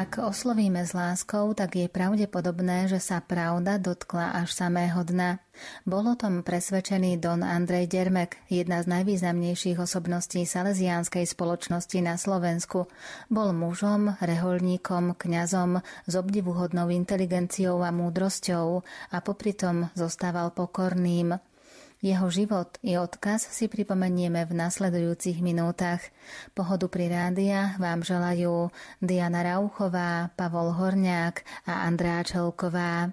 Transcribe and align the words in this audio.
Ak 0.00 0.16
oslovíme 0.16 0.80
s 0.88 0.96
láskou, 0.96 1.52
tak 1.52 1.76
je 1.76 1.84
pravdepodobné, 1.84 2.88
že 2.88 2.96
sa 2.96 3.20
pravda 3.20 3.76
dotkla 3.76 4.32
až 4.32 4.48
samého 4.48 5.04
dna. 5.04 5.44
Bol 5.84 6.08
o 6.08 6.16
tom 6.16 6.40
presvedčený 6.40 7.20
Don 7.20 7.44
Andrej 7.44 7.84
Dermek, 7.84 8.40
jedna 8.48 8.80
z 8.80 8.96
najvýznamnejších 8.96 9.76
osobností 9.76 10.48
salesiánskej 10.48 11.28
spoločnosti 11.28 12.00
na 12.00 12.16
Slovensku. 12.16 12.88
Bol 13.28 13.52
mužom, 13.52 14.16
reholníkom, 14.24 15.20
kňazom 15.20 15.84
s 15.84 16.12
obdivuhodnou 16.16 16.88
inteligenciou 16.88 17.84
a 17.84 17.92
múdrosťou 17.92 18.80
a 19.12 19.16
popri 19.20 19.52
tom 19.52 19.92
zostával 19.92 20.48
pokorným. 20.56 21.36
Jeho 22.00 22.32
život 22.32 22.80
i 22.80 22.96
odkaz 22.96 23.44
si 23.52 23.68
pripomenieme 23.68 24.48
v 24.48 24.56
nasledujúcich 24.56 25.44
minútach. 25.44 26.00
Pohodu 26.56 26.88
pri 26.88 27.12
rádiách 27.12 27.76
vám 27.76 28.00
želajú 28.00 28.72
Diana 29.04 29.44
Rauchová, 29.44 30.32
Pavol 30.32 30.72
Horniák 30.72 31.44
a 31.68 31.84
Andrá 31.84 32.24
Čelková. 32.24 33.12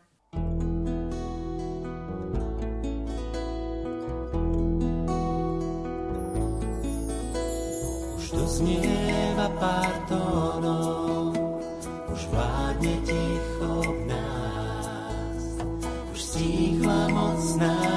Už 8.15 8.25
doznieva 8.31 9.51
pár 9.59 9.93
tónov, 10.07 11.35
už 12.07 12.21
vládne 12.31 12.95
ticho 13.03 13.83
v 13.83 13.99
nás. 14.07 15.35
Už 16.15 16.19
stíchla 16.23 17.11
mocná 17.11 17.96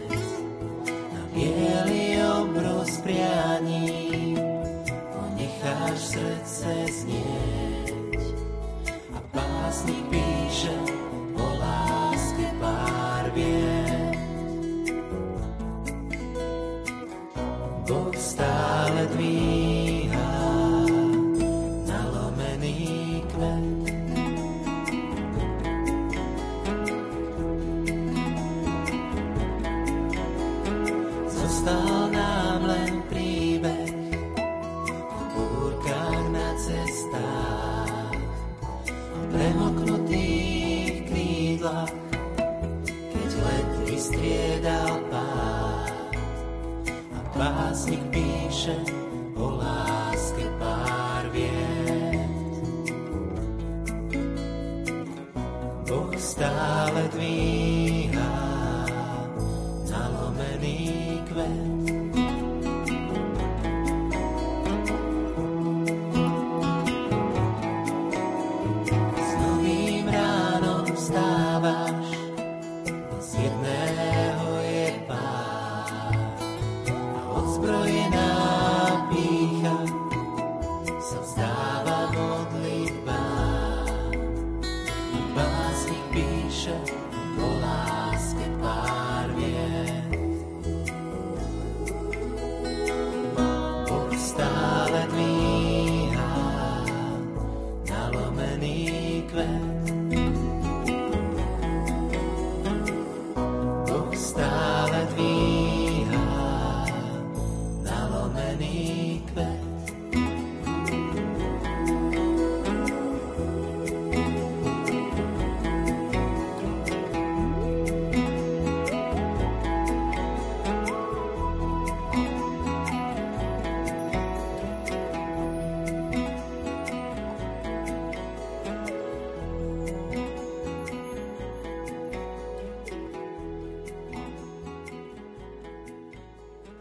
bielý 1.33 2.19
obrus 2.41 2.97
prianí 3.03 4.35
ponecháš 5.15 5.99
srdce 5.99 6.71
znieť. 6.91 8.23
A 9.15 9.19
básnik 9.33 10.05
píše 10.11 11.00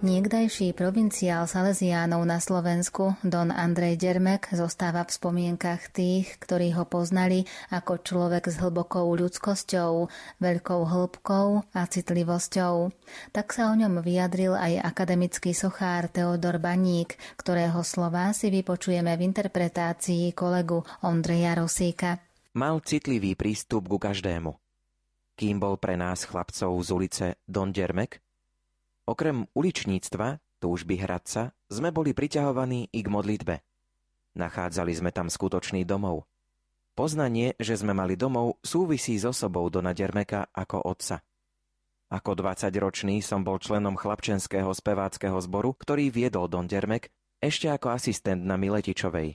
Niekdajší 0.00 0.72
provinciál 0.72 1.44
Salesiánov 1.44 2.24
na 2.24 2.40
Slovensku, 2.40 3.20
Don 3.20 3.52
Andrej 3.52 4.00
Dermek, 4.00 4.48
zostáva 4.48 5.04
v 5.04 5.12
spomienkach 5.12 5.92
tých, 5.92 6.40
ktorí 6.40 6.72
ho 6.72 6.88
poznali 6.88 7.44
ako 7.68 8.00
človek 8.00 8.48
s 8.48 8.56
hlbokou 8.64 9.12
ľudskosťou, 9.12 10.08
veľkou 10.40 10.80
hĺbkou 10.88 11.76
a 11.76 11.84
citlivosťou. 11.84 12.96
Tak 13.28 13.52
sa 13.52 13.68
o 13.68 13.76
ňom 13.76 14.00
vyjadril 14.00 14.56
aj 14.56 14.80
akademický 14.88 15.52
sochár 15.52 16.08
Teodor 16.08 16.56
Baník, 16.56 17.20
ktorého 17.36 17.84
slova 17.84 18.32
si 18.32 18.48
vypočujeme 18.48 19.12
v 19.20 19.24
interpretácii 19.28 20.32
kolegu 20.32 20.80
Ondreja 21.04 21.60
Rosíka. 21.60 22.24
Mal 22.56 22.80
citlivý 22.88 23.36
prístup 23.36 23.84
ku 23.84 24.00
každému. 24.00 24.56
Kým 25.36 25.60
bol 25.60 25.76
pre 25.76 26.00
nás 26.00 26.24
chlapcov 26.24 26.72
z 26.80 26.88
ulice 26.88 27.26
Don 27.44 27.68
Dermek, 27.68 28.24
Okrem 29.10 29.50
uličníctva, 29.58 30.38
túžby 30.62 31.02
hradca, 31.02 31.50
sme 31.66 31.90
boli 31.90 32.14
priťahovaní 32.14 32.94
i 32.94 33.00
k 33.02 33.08
modlitbe. 33.10 33.58
Nachádzali 34.38 34.94
sme 34.94 35.10
tam 35.10 35.26
skutočný 35.26 35.82
domov. 35.82 36.30
Poznanie, 36.94 37.58
že 37.58 37.74
sme 37.74 37.90
mali 37.90 38.14
domov, 38.14 38.62
súvisí 38.62 39.18
s 39.18 39.26
osobou 39.26 39.66
Dona 39.66 39.90
Dermeka 39.98 40.54
ako 40.54 40.86
otca. 40.86 41.26
Ako 42.06 42.38
20-ročný 42.38 43.18
som 43.18 43.42
bol 43.42 43.58
členom 43.58 43.98
chlapčenského 43.98 44.70
speváckého 44.70 45.42
zboru, 45.42 45.74
ktorý 45.74 46.06
viedol 46.14 46.46
Don 46.46 46.70
Dermek 46.70 47.10
ešte 47.42 47.66
ako 47.66 47.90
asistent 47.90 48.46
na 48.46 48.54
Miletičovej. 48.54 49.34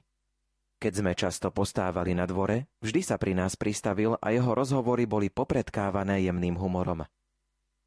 Keď 0.79 0.93
sme 1.03 1.11
často 1.19 1.51
postávali 1.51 2.15
na 2.15 2.23
dvore, 2.23 2.71
vždy 2.79 3.03
sa 3.03 3.19
pri 3.19 3.35
nás 3.35 3.59
pristavil 3.59 4.15
a 4.23 4.31
jeho 4.31 4.55
rozhovory 4.55 5.03
boli 5.03 5.27
popredkávané 5.27 6.23
jemným 6.23 6.55
humorom. 6.55 7.03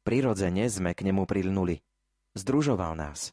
Prirodzene 0.09 0.65
sme 0.65 0.97
k 0.97 1.05
nemu 1.05 1.29
prilnuli. 1.29 1.85
Združoval 2.33 2.97
nás. 2.97 3.29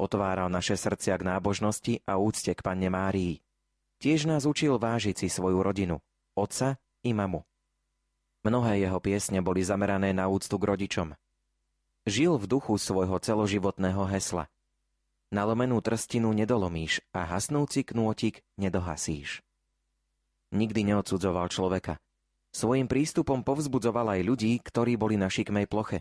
Otváral 0.00 0.48
naše 0.48 0.72
srdcia 0.72 1.12
k 1.20 1.28
nábožnosti 1.28 2.00
a 2.08 2.16
úcte 2.16 2.56
k 2.56 2.64
Panne 2.64 2.88
Márii. 2.88 3.44
Tiež 4.00 4.24
nás 4.24 4.48
učil 4.48 4.80
vážiť 4.80 5.12
si 5.12 5.28
svoju 5.28 5.60
rodinu, 5.60 6.00
otca 6.32 6.80
i 7.04 7.12
mamu. 7.12 7.44
Mnohé 8.48 8.80
jeho 8.80 8.96
piesne 8.96 9.44
boli 9.44 9.60
zamerané 9.60 10.16
na 10.16 10.32
úctu 10.32 10.56
k 10.56 10.64
rodičom. 10.64 11.12
Žil 12.08 12.40
v 12.40 12.48
duchu 12.48 12.80
svojho 12.80 13.20
celoživotného 13.20 14.08
hesla. 14.08 14.48
Nalomenú 15.28 15.84
trstinu 15.84 16.32
nedolomíš 16.32 17.04
a 17.12 17.28
hasnúci 17.28 17.84
knôtik 17.84 18.40
nedohasíš. 18.56 19.44
Nikdy 20.48 20.80
neodsudzoval 20.96 21.52
človeka. 21.52 22.00
Svojim 22.56 22.88
prístupom 22.88 23.44
povzbudzoval 23.44 24.16
aj 24.16 24.20
ľudí, 24.24 24.56
ktorí 24.64 24.96
boli 24.96 25.20
na 25.20 25.28
šikmej 25.28 25.68
ploche, 25.68 26.00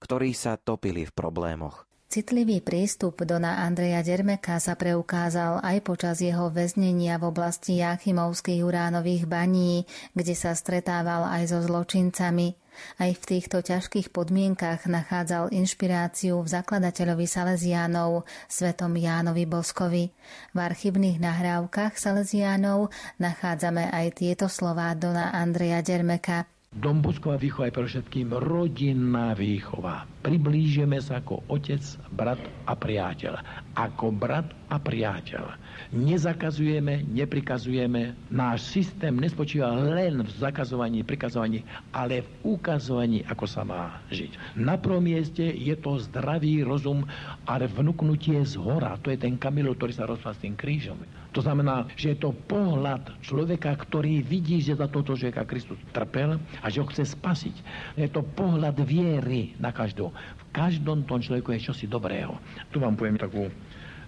ktorí 0.00 0.32
sa 0.32 0.56
topili 0.56 1.04
v 1.04 1.12
problémoch. 1.12 1.89
Citlivý 2.10 2.58
prístup 2.58 3.22
Dona 3.22 3.62
Andreja 3.62 4.02
Dermeka 4.02 4.58
sa 4.58 4.74
preukázal 4.74 5.62
aj 5.62 5.78
počas 5.86 6.18
jeho 6.18 6.50
väznenia 6.50 7.22
v 7.22 7.30
oblasti 7.30 7.78
Jachimovských 7.78 8.66
uránových 8.66 9.30
baní, 9.30 9.86
kde 10.10 10.34
sa 10.34 10.50
stretával 10.58 11.30
aj 11.30 11.54
so 11.54 11.62
zločincami. 11.62 12.58
Aj 12.98 13.14
v 13.14 13.22
týchto 13.22 13.62
ťažkých 13.62 14.10
podmienkach 14.10 14.90
nachádzal 14.90 15.54
inšpiráciu 15.54 16.42
v 16.42 16.50
zakladateľovi 16.50 17.30
Salesiánov, 17.30 18.26
svetom 18.50 18.90
Jánovi 18.98 19.46
Boskovi. 19.46 20.10
V 20.50 20.58
archívnych 20.58 21.22
nahrávkach 21.22 21.94
Salesiánov 21.94 22.90
nachádzame 23.22 23.86
aj 23.86 24.18
tieto 24.18 24.50
slová 24.50 24.98
Dona 24.98 25.30
Andreja 25.30 25.78
Dermeka– 25.78 26.42
Dombusková 26.80 27.36
výchova 27.36 27.68
je 27.68 27.76
pre 27.76 27.86
všetkým 27.92 28.28
rodinná 28.30 29.36
výchova. 29.36 30.08
Priblížime 30.24 31.02
sa 31.02 31.20
ako 31.20 31.44
otec, 31.52 31.82
brat 32.14 32.40
a 32.64 32.72
priateľ. 32.72 33.36
Ako 33.76 34.14
brat 34.14 34.48
a 34.70 34.80
priateľ. 34.80 35.60
Nezakazujeme, 35.92 37.04
neprikazujeme. 37.04 38.16
Náš 38.32 38.70
systém 38.70 39.12
nespočíva 39.12 39.76
len 39.76 40.24
v 40.24 40.30
zakazovaní, 40.30 41.04
prikazovaní, 41.04 41.66
ale 41.92 42.24
v 42.24 42.56
ukazovaní, 42.56 43.28
ako 43.28 43.44
sa 43.44 43.60
má 43.60 44.00
žiť. 44.08 44.56
Na 44.56 44.80
prvom 44.80 45.04
mieste 45.04 45.42
je 45.42 45.76
to 45.76 46.00
zdravý 46.00 46.64
rozum 46.64 47.04
a 47.50 47.60
vnúknutie 47.60 48.40
z 48.46 48.56
hora. 48.56 48.96
To 49.04 49.12
je 49.12 49.20
ten 49.20 49.36
kamilo, 49.36 49.76
ktorý 49.76 49.92
sa 49.92 50.08
rozpal 50.08 50.32
s 50.32 50.46
tým 50.46 50.56
krížom. 50.56 50.96
To 51.30 51.38
znamená, 51.38 51.86
že 51.94 52.14
je 52.14 52.18
to 52.18 52.34
pohľad 52.34 53.22
človeka, 53.22 53.70
ktorý 53.78 54.18
vidí, 54.18 54.58
že 54.58 54.74
za 54.74 54.90
toto 54.90 55.14
človeka 55.14 55.46
Kristus 55.46 55.78
trpel 55.94 56.42
a 56.58 56.66
že 56.66 56.82
ho 56.82 56.86
chce 56.90 57.06
spasiť. 57.06 57.56
Je 57.94 58.10
to 58.10 58.26
pohľad 58.26 58.74
viery 58.82 59.54
na 59.62 59.70
každého. 59.70 60.10
V 60.10 60.44
každom 60.50 61.06
tom 61.06 61.22
človeku 61.22 61.54
je 61.54 61.70
čosi 61.70 61.86
dobrého. 61.86 62.34
Tu 62.74 62.82
vám 62.82 62.98
poviem 62.98 63.14
takú 63.14 63.46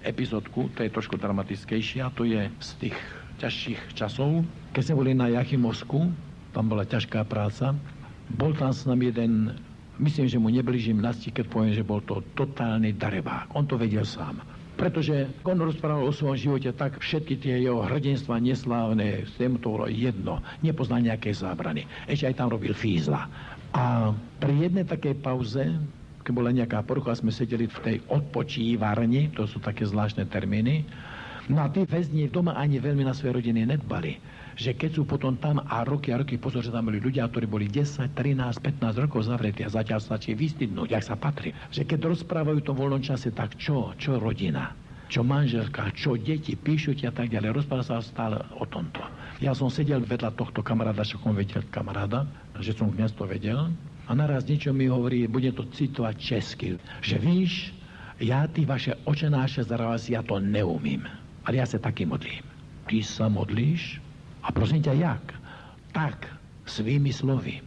epizódku, 0.02 0.66
to 0.74 0.82
je 0.82 0.90
trošku 0.90 1.14
dramatickejšia, 1.14 2.10
to 2.18 2.26
je 2.26 2.50
z 2.58 2.70
tých 2.82 2.98
ťažších 3.38 3.94
časov. 3.94 4.42
Keď 4.74 4.82
sme 4.82 4.98
boli 4.98 5.12
na 5.14 5.30
Jachimovsku, 5.30 6.10
tam 6.50 6.64
bola 6.66 6.82
ťažká 6.82 7.22
práca, 7.22 7.70
bol 8.34 8.50
tam 8.58 8.74
s 8.74 8.82
nami 8.82 9.14
jeden, 9.14 9.54
myslím, 10.02 10.26
že 10.26 10.42
mu 10.42 10.50
neblížim 10.50 10.98
nasti, 10.98 11.30
keď 11.30 11.46
poviem, 11.46 11.70
že 11.70 11.86
bol 11.86 12.02
to 12.02 12.18
totálny 12.34 12.98
darebák. 12.98 13.54
On 13.54 13.62
to 13.62 13.78
vedel 13.78 14.02
sám 14.02 14.42
pretože 14.76 15.28
on 15.44 15.60
rozprával 15.60 16.08
o 16.08 16.14
svojom 16.14 16.38
živote 16.38 16.70
tak, 16.74 16.98
všetky 16.98 17.38
tie 17.38 17.54
jeho 17.62 17.84
hrdinstva 17.84 18.40
neslávne, 18.40 19.28
tým 19.36 19.60
to 19.60 19.72
bolo 19.78 19.86
jedno, 19.86 20.40
nepozná 20.64 20.98
nejaké 20.98 21.30
zábrany. 21.32 21.84
Ešte 22.08 22.32
aj 22.32 22.38
tam 22.40 22.48
robil 22.50 22.72
fízla. 22.72 23.28
A 23.72 24.12
pri 24.40 24.68
jednej 24.68 24.84
takej 24.84 25.20
pauze, 25.20 25.64
keď 26.22 26.32
bola 26.32 26.50
nejaká 26.52 26.84
porucha, 26.84 27.16
sme 27.16 27.32
sedeli 27.32 27.68
v 27.68 27.78
tej 27.84 27.96
odpočívarni, 28.08 29.32
to 29.32 29.48
sú 29.48 29.60
také 29.60 29.88
zvláštne 29.88 30.28
termíny, 30.28 30.84
no 31.48 31.64
a 31.64 31.72
tí 31.72 31.82
väzni 31.88 32.28
doma 32.28 32.54
ani 32.54 32.78
veľmi 32.78 33.02
na 33.02 33.16
svoje 33.16 33.42
rodiny 33.42 33.66
nedbali 33.66 34.41
že 34.56 34.76
keď 34.76 35.00
sú 35.00 35.02
potom 35.04 35.36
tam 35.36 35.60
a 35.64 35.84
roky 35.84 36.12
a 36.12 36.20
roky 36.20 36.36
pozor, 36.36 36.64
že 36.64 36.74
tam 36.74 36.88
boli 36.88 37.00
ľudia, 37.00 37.28
ktorí 37.28 37.46
boli 37.48 37.66
10, 37.68 38.12
13, 38.12 38.60
15 38.60 39.02
rokov 39.02 39.28
zavretí 39.28 39.64
a 39.64 39.72
zatiaľ 39.72 40.00
stačí 40.00 40.36
vystydnúť, 40.36 40.94
jak 40.96 41.04
sa 41.04 41.16
patrí. 41.16 41.56
Že 41.72 41.88
keď 41.88 41.98
rozprávajú 42.12 42.58
v 42.62 42.76
voľnom 42.76 43.02
čase, 43.02 43.32
tak 43.32 43.56
čo? 43.56 43.96
Čo 43.96 44.20
rodina? 44.20 44.82
čo 45.12 45.20
manželka, 45.20 45.92
čo 45.92 46.16
deti, 46.16 46.56
píšu 46.56 46.96
ti 46.96 47.04
a 47.04 47.12
tak 47.12 47.28
ďalej. 47.28 47.60
Rozpráva 47.60 47.84
sa 47.84 48.00
stále 48.00 48.40
o 48.56 48.64
tomto. 48.64 49.04
Ja 49.44 49.52
som 49.52 49.68
sedel 49.68 50.00
vedľa 50.00 50.32
tohto 50.32 50.64
kamaráda, 50.64 51.04
čo 51.04 51.20
som 51.20 51.36
vedel 51.36 51.60
kamaráda, 51.68 52.24
že 52.56 52.72
som 52.72 52.88
dnes 52.88 53.12
to 53.12 53.28
vedel. 53.28 53.68
A 54.08 54.10
naraz 54.16 54.48
niečo 54.48 54.72
mi 54.72 54.88
hovorí, 54.88 55.28
bude 55.28 55.52
to 55.52 55.68
citovať 55.68 56.16
česky, 56.16 56.80
že 57.04 57.20
víš, 57.20 57.76
ja 58.24 58.48
ty 58.48 58.64
vaše 58.64 58.96
očenáše 59.04 59.68
zaraz, 59.68 60.08
ja 60.08 60.24
to 60.24 60.40
neumím. 60.40 61.04
Ale 61.44 61.60
ja 61.60 61.68
sa 61.68 61.76
taky 61.76 62.08
modlím. 62.08 62.40
Ty 62.88 62.98
sa 63.04 63.28
modlíš? 63.28 64.00
A 64.42 64.48
prosím 64.50 64.82
ťa, 64.82 64.92
jak? 64.98 65.24
Tak, 65.94 66.26
svými 66.66 67.14
slovy. 67.14 67.62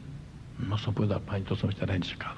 No 0.60 0.76
som 0.76 0.92
povedal, 0.92 1.24
pani, 1.24 1.48
to 1.48 1.56
som 1.56 1.72
ešte 1.72 1.88
nečakal. 1.88 2.36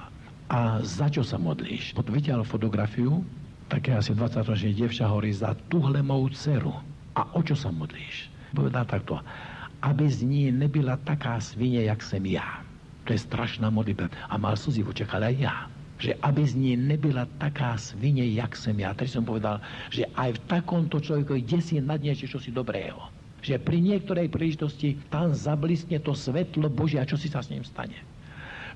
A 0.48 0.80
za 0.80 1.10
čo 1.10 1.26
sa 1.26 1.36
modlíš? 1.36 1.92
Potom 1.92 2.16
fotografiu, 2.46 3.20
také 3.68 3.92
asi 3.98 4.16
20-ročné 4.16 4.72
devča 4.72 5.10
hovorí, 5.10 5.34
za 5.34 5.52
tuhle 5.68 6.00
mou 6.00 6.24
dceru. 6.30 6.72
A 7.18 7.20
o 7.34 7.40
čo 7.42 7.58
sa 7.58 7.68
modlíš? 7.68 8.30
Povedal 8.54 8.86
takto, 8.88 9.20
aby 9.84 10.06
z 10.08 10.24
ní 10.24 10.42
nebyla 10.54 10.96
taká 11.04 11.36
svine, 11.42 11.84
jak 11.84 12.00
sem 12.00 12.24
ja. 12.24 12.64
To 13.04 13.12
je 13.12 13.20
strašná 13.20 13.68
modlitba. 13.68 14.08
A 14.30 14.40
mal 14.40 14.56
slzy 14.56 14.86
v 14.86 14.90
očiach, 14.94 15.18
ale 15.18 15.34
aj 15.34 15.38
ja 15.42 15.56
že 15.98 16.14
aby 16.22 16.46
z 16.46 16.54
ní 16.54 16.72
nebyla 16.78 17.26
taká 17.42 17.74
svine, 17.74 18.22
jak 18.22 18.54
sem 18.54 18.78
ja. 18.78 18.94
Takže 18.94 19.18
som 19.18 19.26
povedal, 19.26 19.58
že 19.90 20.06
aj 20.14 20.38
v 20.38 20.42
takomto 20.46 21.02
človeku 21.02 21.34
je 21.42 21.58
si 21.58 21.82
nad 21.82 21.98
niečo, 21.98 22.30
čo 22.30 22.38
si 22.38 22.54
dobrého 22.54 23.17
že 23.38 23.56
pri 23.62 23.78
niektorej 23.78 24.28
príležitosti 24.28 24.98
tam 25.08 25.30
zablistne 25.30 26.02
to 26.02 26.12
svetlo 26.12 26.66
Božia, 26.68 27.06
čo 27.06 27.14
si 27.14 27.30
sa 27.30 27.42
s 27.42 27.50
ním 27.54 27.62
stane 27.62 28.17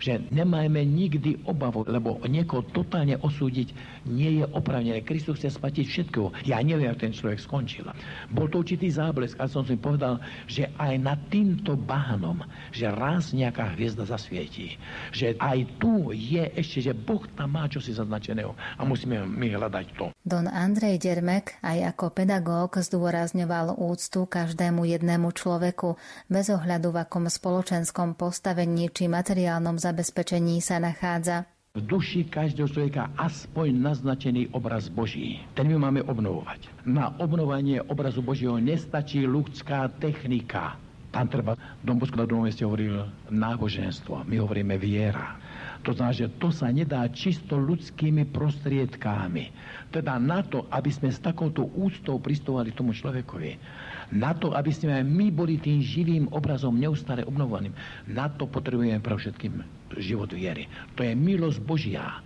že 0.03 0.19
nemajme 0.35 0.83
nikdy 0.83 1.47
obavu, 1.47 1.87
lebo 1.87 2.19
niekoho 2.27 2.67
totálne 2.75 3.15
osúdiť 3.23 3.71
nie 4.11 4.43
je 4.43 4.45
opravnené. 4.51 5.07
Kristus 5.07 5.39
chce 5.39 5.55
spatiť 5.55 5.87
všetko. 5.87 6.43
Ja 6.51 6.59
neviem, 6.59 6.91
ako 6.91 7.07
ten 7.07 7.15
človek 7.15 7.39
skončil. 7.39 7.87
Bol 8.35 8.51
to 8.51 8.67
určitý 8.67 8.91
záblesk, 8.91 9.39
a 9.39 9.47
som 9.47 9.63
si 9.63 9.79
povedal, 9.79 10.19
že 10.51 10.75
aj 10.75 10.99
nad 10.99 11.23
týmto 11.31 11.79
bahnom, 11.79 12.43
že 12.75 12.91
raz 12.91 13.31
nejaká 13.31 13.79
hviezda 13.79 14.03
zasvietí. 14.03 14.75
Že 15.15 15.39
aj 15.39 15.59
tu 15.79 16.11
je 16.11 16.51
ešte, 16.59 16.91
že 16.91 16.93
Boh 16.99 17.23
tam 17.39 17.55
má 17.55 17.71
čosi 17.71 17.95
zaznačeného 17.95 18.59
a 18.59 18.83
musíme 18.83 19.23
my 19.23 19.55
hľadať 19.55 19.87
to. 19.95 20.11
Don 20.27 20.51
Andrej 20.51 20.99
Dermek 20.99 21.63
aj 21.63 21.95
ako 21.95 22.11
pedagóg 22.11 22.75
zdôrazňoval 22.75 23.79
úctu 23.79 24.27
každému 24.27 24.83
jednému 24.83 25.31
človeku 25.31 25.95
bez 26.27 26.51
ohľadu 26.51 26.91
v 26.91 26.99
akom 27.07 27.31
spoločenskom 27.31 28.19
postavení 28.19 28.91
či 28.91 29.07
materiálnom 29.07 29.79
zabezpečení 29.79 29.92
zabezpečení 29.93 30.65
sa 30.65 30.81
nachádza. 30.81 31.45
V 31.77 31.85
duši 31.85 32.25
každého 32.25 32.69
človeka 32.69 33.13
aspoň 33.21 33.77
naznačený 33.77 34.49
obraz 34.57 34.89
Boží. 34.89 35.45
Ten 35.53 35.69
my 35.69 35.77
máme 35.77 36.01
obnovovať. 36.09 36.65
Na 36.89 37.13
obnovanie 37.21 37.77
obrazu 37.85 38.25
Božieho 38.25 38.57
nestačí 38.57 39.25
ľudská 39.29 39.93
technika. 40.01 40.81
Tam 41.13 41.29
treba, 41.29 41.61
Dom 41.85 42.01
Bosko 42.01 42.17
na 42.17 42.25
druhom 42.25 42.49
mieste 42.49 42.65
hovoril 42.65 43.05
náboženstvo. 43.29 44.25
My 44.25 44.41
hovoríme 44.41 44.81
viera. 44.81 45.37
To 45.85 45.93
znamená, 45.93 46.17
že 46.17 46.33
to 46.41 46.49
sa 46.49 46.73
nedá 46.73 47.05
čisto 47.13 47.61
ľudskými 47.61 48.33
prostriedkami. 48.33 49.53
Teda 49.93 50.17
na 50.17 50.41
to, 50.41 50.65
aby 50.73 50.89
sme 50.89 51.13
s 51.13 51.21
takouto 51.21 51.69
úctou 51.77 52.17
pristovali 52.17 52.73
tomu 52.73 52.97
človekovi, 52.97 53.61
na 54.13 54.37
to, 54.37 54.53
aby 54.53 54.69
sme 54.69 54.93
aj 55.01 55.05
my 55.09 55.33
boli 55.33 55.57
tým 55.57 55.81
živým 55.81 56.29
obrazom 56.37 56.77
neustále 56.77 57.25
obnovovaným, 57.25 57.73
na 58.05 58.29
to 58.29 58.45
potrebujeme 58.45 59.01
pre 59.01 59.17
všetkým 59.17 59.65
život 59.97 60.29
viery. 60.37 60.69
To 60.97 61.03
je 61.03 61.17
milosť 61.17 61.59
Božia. 61.65 62.21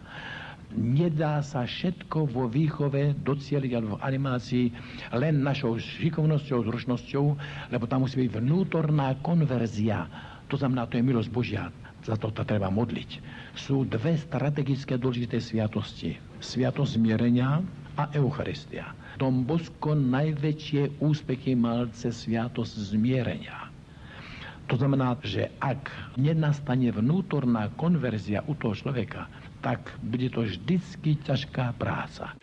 Nedá 0.75 1.41
sa 1.47 1.63
všetko 1.63 2.27
vo 2.27 2.51
výchove 2.51 3.15
docieliť 3.23 3.71
alebo 3.73 3.97
v 3.97 4.05
animácii 4.05 4.67
len 5.15 5.41
našou 5.41 5.79
šikovnosťou, 5.79 6.67
zručnosťou, 6.67 7.25
lebo 7.71 7.87
tam 7.87 8.03
musí 8.03 8.27
byť 8.27 8.43
vnútorná 8.43 9.15
konverzia. 9.23 10.11
To 10.51 10.59
znamená, 10.59 10.91
to 10.91 10.99
je 10.99 11.07
milosť 11.07 11.31
Božia. 11.31 11.71
Za 12.03 12.19
to 12.19 12.35
to 12.35 12.43
treba 12.47 12.71
modliť. 12.71 13.11
Sú 13.55 13.87
dve 13.87 14.19
strategické 14.19 14.99
dôležité 14.99 15.39
sviatosti. 15.39 16.19
Sviatosť 16.43 16.99
zmierenia 16.99 17.63
a 17.97 18.13
Eucharistia. 18.13 18.93
Tom 19.17 19.49
Bosko 19.49 19.97
najväčšie 19.97 21.01
úspechy 21.01 21.57
mal 21.57 21.89
cez 21.97 22.29
sviatosť 22.29 22.93
zmierenia. 22.93 23.73
To 24.67 24.75
znamená, 24.75 25.15
že 25.23 25.49
ak 25.63 25.89
nenastane 26.19 26.91
vnútorná 26.91 27.71
konverzia 27.79 28.43
u 28.51 28.55
toho 28.59 28.75
človeka, 28.75 29.31
tak 29.63 29.95
bude 30.03 30.27
to 30.31 30.43
vždycky 30.45 31.17
ťažká 31.23 31.75
práca. 31.79 32.35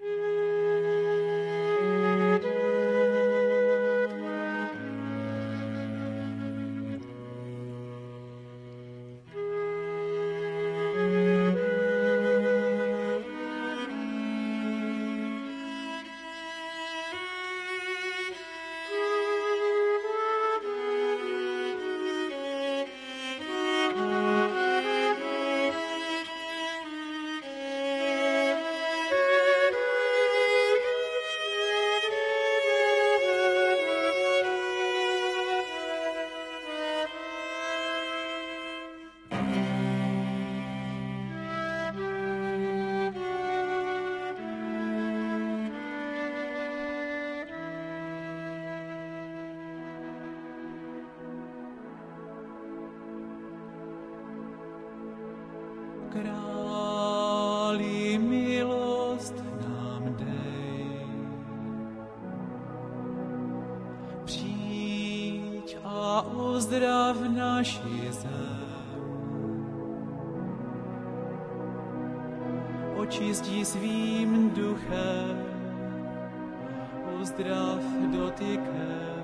Uzdrav 77.23 77.79
dotykem. 78.11 79.23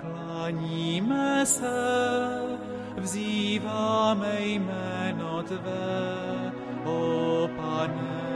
Klaníme 0.00 1.46
se, 1.46 1.78
vzýváme 2.96 4.40
jméno 4.40 5.42
Tvé, 5.42 6.52
o 6.84 7.48
Pane. 7.56 8.26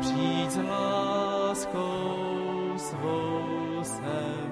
Přijď 0.00 0.50
s 0.50 0.58
láskou 0.68 2.04
svou 2.76 3.82
sem 3.82 4.43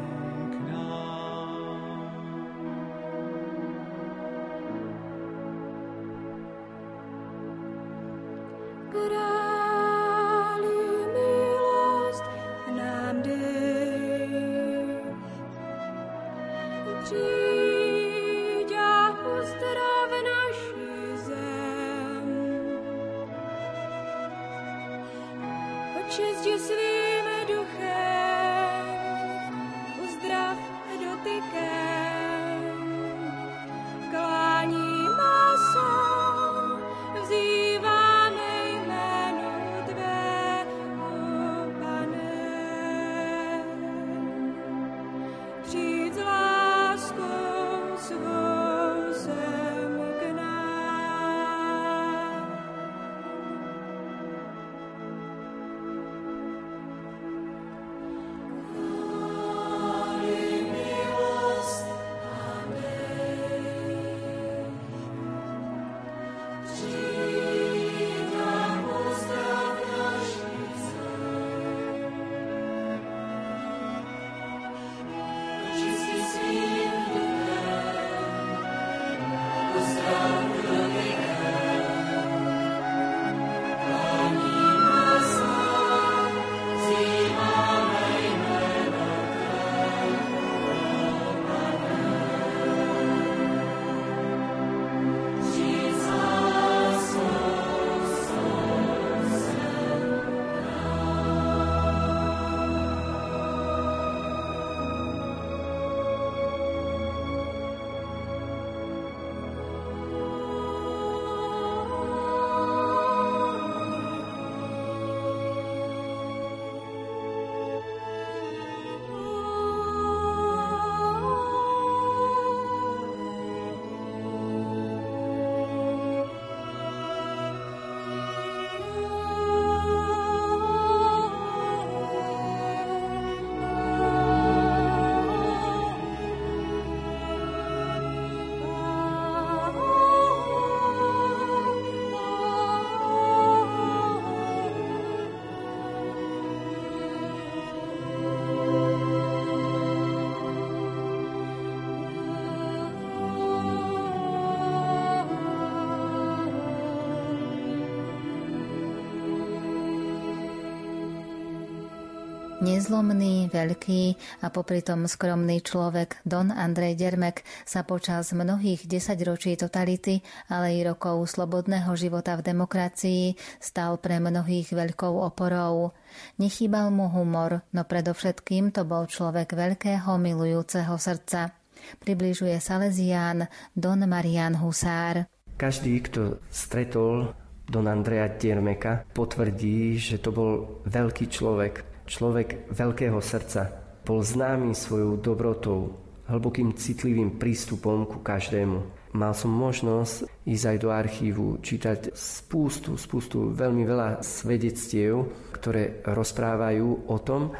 Nezlomný, 162.62 163.50
veľký 163.50 164.02
a 164.38 164.54
popri 164.54 164.86
tom 164.86 165.10
skromný 165.10 165.66
človek 165.66 166.22
Don 166.22 166.54
Andrej 166.54 166.94
Dermek 166.94 167.42
sa 167.66 167.82
počas 167.82 168.30
mnohých 168.30 168.86
desaťročí 168.86 169.58
totality, 169.58 170.22
ale 170.46 170.78
i 170.78 170.86
rokov 170.86 171.26
slobodného 171.26 171.90
života 171.98 172.38
v 172.38 172.54
demokracii 172.54 173.34
stal 173.58 173.98
pre 173.98 174.22
mnohých 174.22 174.70
veľkou 174.70 175.10
oporou. 175.10 175.90
Nechýbal 176.38 176.94
mu 176.94 177.10
humor, 177.10 177.66
no 177.74 177.82
predovšetkým 177.82 178.70
to 178.70 178.86
bol 178.86 179.10
človek 179.10 179.58
veľkého 179.58 180.14
milujúceho 180.22 180.94
srdca. 180.94 181.50
Približuje 181.98 182.62
Salesián 182.62 183.50
Don 183.74 184.06
Marian 184.06 184.54
Husár. 184.54 185.26
Každý, 185.58 185.98
kto 186.06 186.38
stretol 186.46 187.34
Don 187.66 187.90
Andreja 187.90 188.30
Dermeka, 188.30 189.02
potvrdí, 189.10 189.98
že 189.98 190.22
to 190.22 190.30
bol 190.30 190.78
veľký 190.86 191.26
človek, 191.26 191.90
človek 192.12 192.68
veľkého 192.68 193.16
srdca. 193.24 193.72
Bol 194.04 194.20
známy 194.20 194.76
svojou 194.76 195.16
dobrotou, 195.16 195.96
hlbokým 196.28 196.76
citlivým 196.76 197.40
prístupom 197.40 198.04
ku 198.04 198.20
každému. 198.20 199.08
Mal 199.16 199.32
som 199.32 199.52
možnosť 199.52 200.28
ísť 200.44 200.64
aj 200.68 200.78
do 200.80 200.88
archívu, 200.92 201.46
čítať 201.60 202.12
spústu, 202.12 202.96
spústu, 203.00 203.52
veľmi 203.52 203.84
veľa 203.88 204.20
svedectiev, 204.20 205.28
ktoré 205.56 206.04
rozprávajú 206.04 207.08
o 207.08 207.16
tom, 207.20 207.52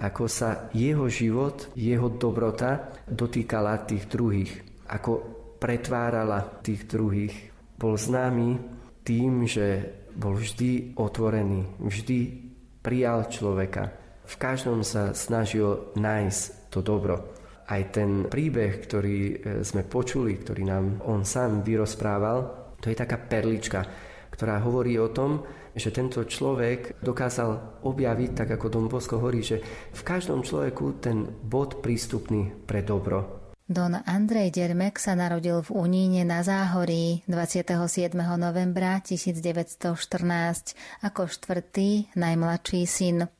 ako 0.00 0.24
sa 0.26 0.70
jeho 0.72 1.06
život, 1.12 1.68
jeho 1.76 2.08
dobrota 2.08 2.94
dotýkala 3.04 3.84
tých 3.84 4.08
druhých, 4.08 4.52
ako 4.88 5.12
pretvárala 5.60 6.40
tých 6.64 6.88
druhých. 6.88 7.34
Bol 7.76 8.00
známy 8.00 8.56
tým, 9.04 9.44
že 9.44 9.84
bol 10.16 10.40
vždy 10.40 10.96
otvorený, 10.96 11.76
vždy 11.76 12.18
prijal 12.80 13.28
človeka. 13.28 13.99
V 14.30 14.34
každom 14.38 14.86
sa 14.86 15.10
snažil 15.10 15.90
nájsť 15.98 16.70
to 16.70 16.86
dobro. 16.86 17.34
Aj 17.66 17.82
ten 17.90 18.30
príbeh, 18.30 18.78
ktorý 18.78 19.18
e, 19.18 19.34
sme 19.66 19.82
počuli, 19.82 20.38
ktorý 20.38 20.62
nám 20.70 21.02
on 21.02 21.26
sám 21.26 21.66
vyrozprával, 21.66 22.70
to 22.78 22.94
je 22.94 22.96
taká 22.98 23.18
perlička, 23.18 23.82
ktorá 24.30 24.62
hovorí 24.62 24.94
o 25.02 25.10
tom, 25.10 25.42
že 25.74 25.90
tento 25.90 26.22
človek 26.22 27.02
dokázal 27.02 27.82
objaviť, 27.82 28.30
tak 28.34 28.54
ako 28.54 28.66
Don 28.70 28.86
Bosco 28.86 29.18
hovorí, 29.18 29.42
že 29.42 29.62
v 29.90 30.02
každom 30.02 30.46
človeku 30.46 31.02
ten 31.02 31.26
bod 31.26 31.82
prístupný 31.82 32.54
pre 32.66 32.86
dobro. 32.86 33.40
Don 33.70 33.94
Andrej 34.02 34.50
Dermek 34.50 34.98
sa 34.98 35.14
narodil 35.14 35.62
v 35.62 35.70
Uníne 35.70 36.26
na 36.26 36.42
Záhorí 36.42 37.22
27. 37.30 38.18
novembra 38.18 38.98
1914 38.98 40.74
ako 41.06 41.30
štvrtý 41.30 42.10
najmladší 42.18 42.82
syn. 42.82 43.30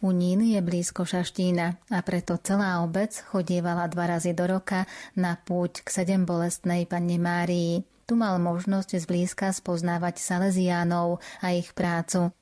Unín 0.00 0.40
je 0.40 0.56
blízko 0.64 1.04
Šaštína 1.04 1.92
a 1.92 1.98
preto 2.00 2.40
celá 2.40 2.80
obec 2.80 3.12
chodievala 3.20 3.84
dva 3.92 4.16
razy 4.16 4.32
do 4.32 4.48
roka 4.48 4.88
na 5.12 5.36
púť 5.36 5.84
k 5.84 5.88
sedem 5.92 6.24
bolestnej 6.24 6.88
Panne 6.88 7.20
Márii. 7.20 7.84
Tu 8.08 8.16
mal 8.16 8.40
možnosť 8.40 8.96
zblízka 8.96 9.52
spoznávať 9.52 10.16
Salesiánov 10.16 11.20
a 11.44 11.52
ich 11.52 11.76
prácu. 11.76 12.32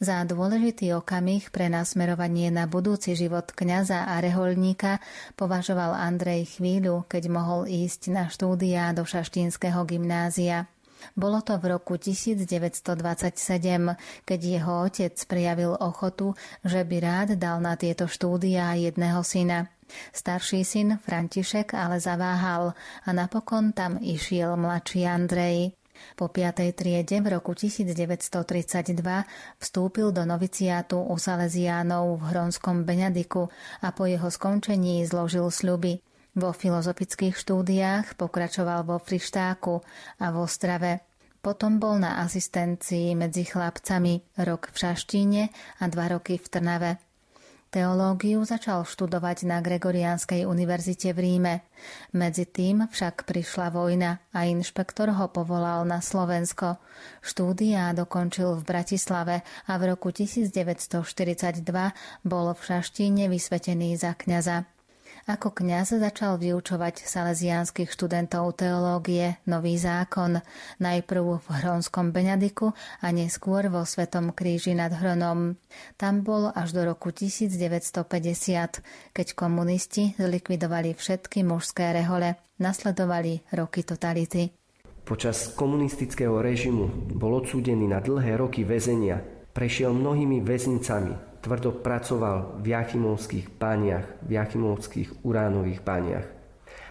Za 0.00 0.24
dôležitý 0.24 0.96
okamih 0.96 1.52
pre 1.52 1.68
nasmerovanie 1.68 2.48
na 2.48 2.64
budúci 2.64 3.12
život 3.12 3.52
kňaza 3.52 4.08
a 4.08 4.20
reholníka 4.24 4.96
považoval 5.36 5.92
Andrej 5.92 6.56
chvíľu, 6.56 7.04
keď 7.04 7.28
mohol 7.28 7.68
ísť 7.68 8.16
na 8.16 8.32
štúdia 8.32 8.96
do 8.96 9.04
Šaštínskeho 9.04 9.84
gymnázia. 9.84 10.72
Bolo 11.12 11.44
to 11.44 11.60
v 11.60 11.76
roku 11.76 12.00
1927, 12.00 12.88
keď 14.24 14.40
jeho 14.40 14.72
otec 14.88 15.14
prijavil 15.28 15.76
ochotu, 15.76 16.32
že 16.64 16.80
by 16.82 16.96
rád 17.04 17.28
dal 17.36 17.60
na 17.60 17.76
tieto 17.76 18.08
štúdia 18.08 18.72
jedného 18.80 19.20
syna. 19.20 19.68
Starší 20.10 20.64
syn 20.64 20.96
František 20.96 21.76
ale 21.76 22.00
zaváhal 22.00 22.72
a 23.04 23.08
napokon 23.12 23.76
tam 23.76 24.00
išiel 24.00 24.56
mladší 24.56 25.04
Andrej. 25.04 25.76
Po 26.18 26.26
5. 26.28 26.74
triede 26.74 27.22
v 27.22 27.38
roku 27.38 27.54
1932 27.54 28.98
vstúpil 29.62 30.10
do 30.10 30.26
noviciátu 30.26 30.98
u 30.98 31.14
Salesiánov 31.14 32.18
v 32.18 32.22
Hronskom 32.34 32.82
Benediku 32.82 33.46
a 33.80 33.94
po 33.94 34.04
jeho 34.10 34.26
skončení 34.26 35.06
zložil 35.06 35.46
sľuby. 35.48 36.13
Vo 36.34 36.50
filozofických 36.50 37.38
štúdiách 37.38 38.18
pokračoval 38.18 38.82
vo 38.82 38.98
Frištáku 38.98 39.78
a 40.18 40.26
vo 40.34 40.50
Strave. 40.50 41.06
Potom 41.38 41.78
bol 41.78 42.02
na 42.02 42.18
asistencii 42.26 43.14
medzi 43.14 43.46
chlapcami 43.46 44.42
rok 44.42 44.74
v 44.74 44.76
Šaštíne 44.82 45.42
a 45.78 45.84
dva 45.86 46.10
roky 46.10 46.34
v 46.34 46.46
Trnave. 46.50 46.92
Teológiu 47.70 48.42
začal 48.46 48.86
študovať 48.86 49.50
na 49.50 49.58
Gregoriánskej 49.58 50.46
univerzite 50.46 51.10
v 51.10 51.18
Ríme. 51.22 51.54
Medzi 52.14 52.46
tým 52.46 52.86
však 52.86 53.26
prišla 53.26 53.70
vojna 53.74 54.22
a 54.30 54.46
inšpektor 54.46 55.10
ho 55.14 55.26
povolal 55.30 55.82
na 55.86 55.98
Slovensko. 55.98 56.78
Štúdia 57.22 57.90
dokončil 57.94 58.58
v 58.58 58.62
Bratislave 58.62 59.42
a 59.70 59.72
v 59.78 59.82
roku 59.90 60.10
1942 60.10 61.62
bol 62.26 62.46
v 62.54 62.60
Šaštíne 62.62 63.26
vysvetený 63.26 63.98
za 63.98 64.14
kňaza. 64.18 64.73
Ako 65.24 65.56
kňaz 65.56 65.96
začal 65.96 66.36
vyučovať 66.36 67.08
salesiánskych 67.08 67.88
študentov 67.88 68.60
teológie 68.60 69.40
Nový 69.48 69.80
zákon, 69.80 70.44
najprv 70.84 71.40
v 71.40 71.48
Hronskom 71.48 72.12
Benediku 72.12 72.76
a 73.00 73.08
neskôr 73.08 73.72
vo 73.72 73.88
Svetom 73.88 74.36
kríži 74.36 74.76
nad 74.76 74.92
Hronom. 74.92 75.56
Tam 75.96 76.20
bol 76.20 76.52
až 76.52 76.76
do 76.76 76.84
roku 76.84 77.08
1950, 77.08 78.04
keď 79.16 79.26
komunisti 79.32 80.12
zlikvidovali 80.20 80.92
všetky 80.92 81.40
mužské 81.40 81.96
rehole. 81.96 82.36
Nasledovali 82.60 83.48
roky 83.56 83.80
totality. 83.80 84.52
Počas 85.08 85.56
komunistického 85.56 86.44
režimu 86.44 87.16
bol 87.16 87.40
odsúdený 87.40 87.88
na 87.88 88.04
dlhé 88.04 88.36
roky 88.36 88.60
väzenia. 88.60 89.24
Prešiel 89.56 89.96
mnohými 89.96 90.44
väznicami, 90.44 91.33
tvrdo 91.44 91.76
pracoval 91.76 92.64
v 92.64 92.72
Jachimovských 92.72 93.52
baniach, 93.60 94.24
v 94.24 94.40
Jachimovských 94.40 95.28
uránových 95.28 95.84
baniach. 95.84 96.26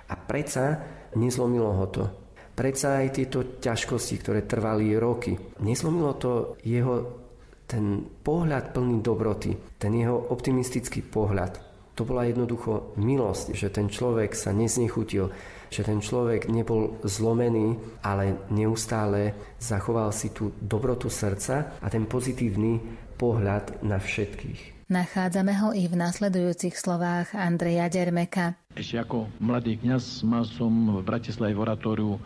A 0.07 0.13
predsa 0.13 0.77
nezlomilo 1.17 1.73
ho 1.73 1.85
to. 1.89 2.05
Predsa 2.53 3.01
aj 3.01 3.17
tieto 3.17 3.57
ťažkosti, 3.57 4.15
ktoré 4.21 4.45
trvali 4.45 4.93
roky, 4.93 5.33
nezlomilo 5.65 6.13
to 6.21 6.61
jeho 6.61 7.23
ten 7.65 8.05
pohľad 8.21 8.69
plný 8.69 9.01
dobroty, 9.01 9.57
ten 9.81 9.97
jeho 9.97 10.29
optimistický 10.29 11.01
pohľad. 11.01 11.57
To 11.97 12.05
bola 12.05 12.29
jednoducho 12.29 12.93
milosť, 13.01 13.57
že 13.57 13.73
ten 13.73 13.89
človek 13.89 14.37
sa 14.37 14.53
neznechutil, 14.53 15.29
že 15.73 15.81
ten 15.81 15.97
človek 15.97 16.49
nebol 16.53 17.01
zlomený, 17.01 17.77
ale 18.05 18.45
neustále 18.53 19.33
zachoval 19.57 20.13
si 20.13 20.29
tú 20.29 20.53
dobrotu 20.61 21.09
srdca 21.09 21.81
a 21.81 21.87
ten 21.89 22.05
pozitívny 22.05 23.02
pohľad 23.23 23.79
na 23.79 24.03
všetkých. 24.03 24.91
Nachádzame 24.91 25.55
ho 25.63 25.71
i 25.71 25.87
v 25.87 25.95
nasledujúcich 25.95 26.75
slovách 26.75 27.31
Andreja 27.39 27.87
Dermeka. 27.87 28.59
Ešte 28.75 28.99
ako 28.99 29.31
mladý 29.39 29.79
kňaz 29.79 30.27
mal 30.27 30.43
som 30.43 30.99
v 30.99 31.07
Bratislave 31.07 31.55
v 31.55 31.63
oratóriu 31.63 32.19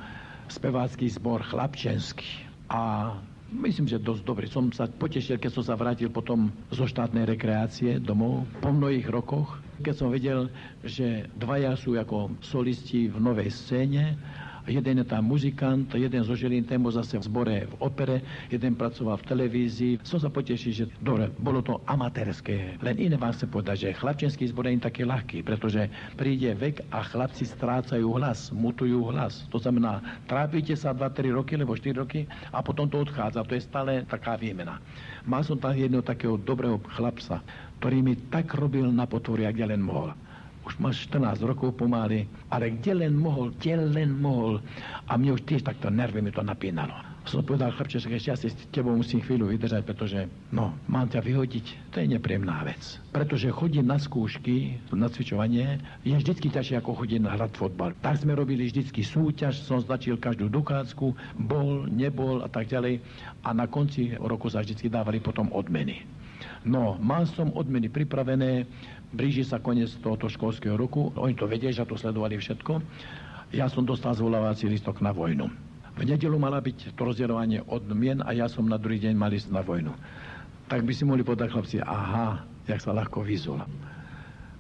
spevácky 0.50 1.06
zbor 1.14 1.46
chlapčenský. 1.46 2.50
A 2.74 3.14
Myslím, 3.48 3.88
že 3.88 3.96
dosť 3.96 4.28
dobrý. 4.28 4.52
Som 4.52 4.76
sa 4.76 4.92
potešil, 4.92 5.40
keď 5.40 5.56
som 5.56 5.64
sa 5.64 5.80
vrátil 5.80 6.12
potom 6.12 6.52
zo 6.68 6.84
štátnej 6.84 7.24
rekreácie 7.24 7.96
domov 7.96 8.44
po 8.60 8.76
mnohých 8.76 9.08
rokoch, 9.08 9.64
keď 9.80 9.96
som 9.96 10.12
videl, 10.12 10.52
že 10.84 11.32
dvaja 11.32 11.80
sú 11.80 11.96
ako 11.96 12.36
solisti 12.44 13.08
v 13.08 13.16
novej 13.24 13.48
scéne 13.48 14.20
Jeden 14.68 15.00
je 15.00 15.06
tam 15.08 15.24
muzikant, 15.24 15.88
jeden 15.96 16.20
zo 16.28 16.36
Žilín, 16.36 16.68
ten 16.68 16.84
bol 16.84 16.92
zase 16.92 17.16
v 17.16 17.24
zbore 17.24 17.58
v 17.72 17.74
opere, 17.80 18.20
jeden 18.52 18.76
pracoval 18.76 19.16
v 19.24 19.28
televízii. 19.32 19.94
Som 20.04 20.20
sa 20.20 20.28
potešil, 20.28 20.72
že 20.76 20.86
dobre, 21.00 21.32
bolo 21.40 21.64
to 21.64 21.80
amatérske. 21.88 22.76
Len 22.84 22.96
iné 23.00 23.16
vám 23.16 23.32
chcem 23.32 23.48
povedať, 23.48 23.88
že 23.88 23.96
chlapčenský 23.96 24.44
zbor 24.52 24.68
je 24.68 24.84
taký 24.84 25.08
ľahký, 25.08 25.48
pretože 25.48 25.88
príde 26.20 26.52
vek 26.52 26.84
a 26.92 27.00
chlapci 27.00 27.48
strácajú 27.48 28.12
hlas, 28.20 28.52
mutujú 28.52 29.08
hlas. 29.08 29.48
To 29.56 29.58
znamená, 29.58 30.04
trápite 30.28 30.76
sa 30.76 30.92
2-3 30.92 31.32
roky, 31.32 31.56
alebo 31.56 31.80
4 31.80 31.96
roky 31.96 32.28
a 32.52 32.60
potom 32.60 32.92
to 32.92 33.00
odchádza. 33.00 33.48
To 33.48 33.56
je 33.56 33.64
stále 33.64 34.04
taká 34.04 34.36
výmena. 34.36 34.84
Mal 35.24 35.48
som 35.48 35.56
tam 35.56 35.72
jedného 35.72 36.04
takého 36.04 36.36
dobrého 36.36 36.76
chlapca, 36.92 37.40
ktorý 37.80 38.04
mi 38.04 38.20
tak 38.28 38.52
robil 38.52 38.92
na 38.92 39.08
potvory, 39.08 39.48
ak 39.48 39.56
ja 39.56 39.68
len 39.72 39.80
mohol 39.80 40.12
už 40.68 40.84
má 40.84 40.92
14 40.92 41.40
rokov 41.48 41.80
pomaly, 41.80 42.28
ale 42.52 42.76
kde 42.76 43.08
len 43.08 43.16
mohol, 43.16 43.56
kde 43.56 43.80
len 43.80 44.12
mohol. 44.20 44.60
A 45.08 45.16
mne 45.16 45.40
už 45.40 45.48
tiež 45.48 45.64
takto 45.64 45.88
nervy 45.88 46.20
mi 46.20 46.36
to 46.36 46.44
napínalo. 46.44 46.92
Som 47.28 47.44
povedal, 47.44 47.76
chlapče, 47.76 48.00
ešte 48.08 48.32
asi 48.32 48.48
s 48.48 48.56
tebou 48.72 48.96
musím 48.96 49.20
chvíľu 49.20 49.52
vydržať, 49.52 49.84
pretože, 49.84 50.32
no, 50.48 50.72
mám 50.88 51.12
ťa 51.12 51.20
vyhodiť, 51.20 51.92
to 51.92 52.00
je 52.00 52.08
nepríjemná 52.16 52.64
vec. 52.64 52.80
Pretože 53.12 53.52
chodiť 53.52 53.84
na 53.84 54.00
skúšky, 54.00 54.80
na 54.96 55.12
cvičovanie, 55.12 55.76
je 56.08 56.16
vždycky 56.16 56.48
ťažšie 56.48 56.80
ako 56.80 57.04
chodiť 57.04 57.20
na 57.28 57.36
hrať 57.36 57.52
fotbal. 57.60 57.92
Tak 58.00 58.24
sme 58.24 58.32
robili 58.32 58.72
vždycky 58.72 59.04
súťaž, 59.04 59.60
som 59.60 59.84
značil 59.84 60.16
každú 60.16 60.48
dokádzku, 60.48 61.36
bol, 61.36 61.84
nebol 61.92 62.40
a 62.44 62.48
tak 62.48 62.72
ďalej. 62.72 63.04
A 63.44 63.52
na 63.52 63.68
konci 63.68 64.16
roku 64.16 64.48
sa 64.48 64.64
vždycky 64.64 64.88
dávali 64.88 65.20
potom 65.20 65.52
odmeny. 65.52 66.08
No, 66.64 66.96
mal 67.00 67.28
som 67.28 67.52
odmeny 67.56 67.92
pripravené, 67.92 68.68
Blíži 69.16 69.48
sa 69.48 69.64
koniec 69.64 69.88
tohoto 70.04 70.28
školského 70.28 70.76
roku, 70.76 71.16
oni 71.16 71.32
to 71.32 71.48
vedia, 71.48 71.72
že 71.72 71.88
to 71.88 71.96
sledovali 71.96 72.36
všetko. 72.36 72.84
Ja 73.56 73.72
som 73.72 73.88
dostal 73.88 74.12
zvolávací 74.12 74.68
listok 74.68 75.00
na 75.00 75.16
vojnu. 75.16 75.48
V 75.98 76.04
nedelu 76.04 76.36
mala 76.36 76.60
byť 76.60 76.94
to 76.94 77.02
rozdielovanie 77.08 77.64
odmien 77.72 78.20
a 78.22 78.36
ja 78.36 78.52
som 78.52 78.68
na 78.68 78.76
druhý 78.76 79.00
deň 79.02 79.14
mal 79.16 79.32
ísť 79.32 79.50
na 79.50 79.64
vojnu. 79.64 79.96
Tak 80.68 80.84
by 80.84 80.92
si 80.92 81.08
mohli 81.08 81.24
povedať 81.24 81.56
chlapci, 81.56 81.80
aha, 81.80 82.44
jak 82.68 82.84
sa 82.84 82.92
ľahko 82.92 83.24
vyzul. 83.24 83.64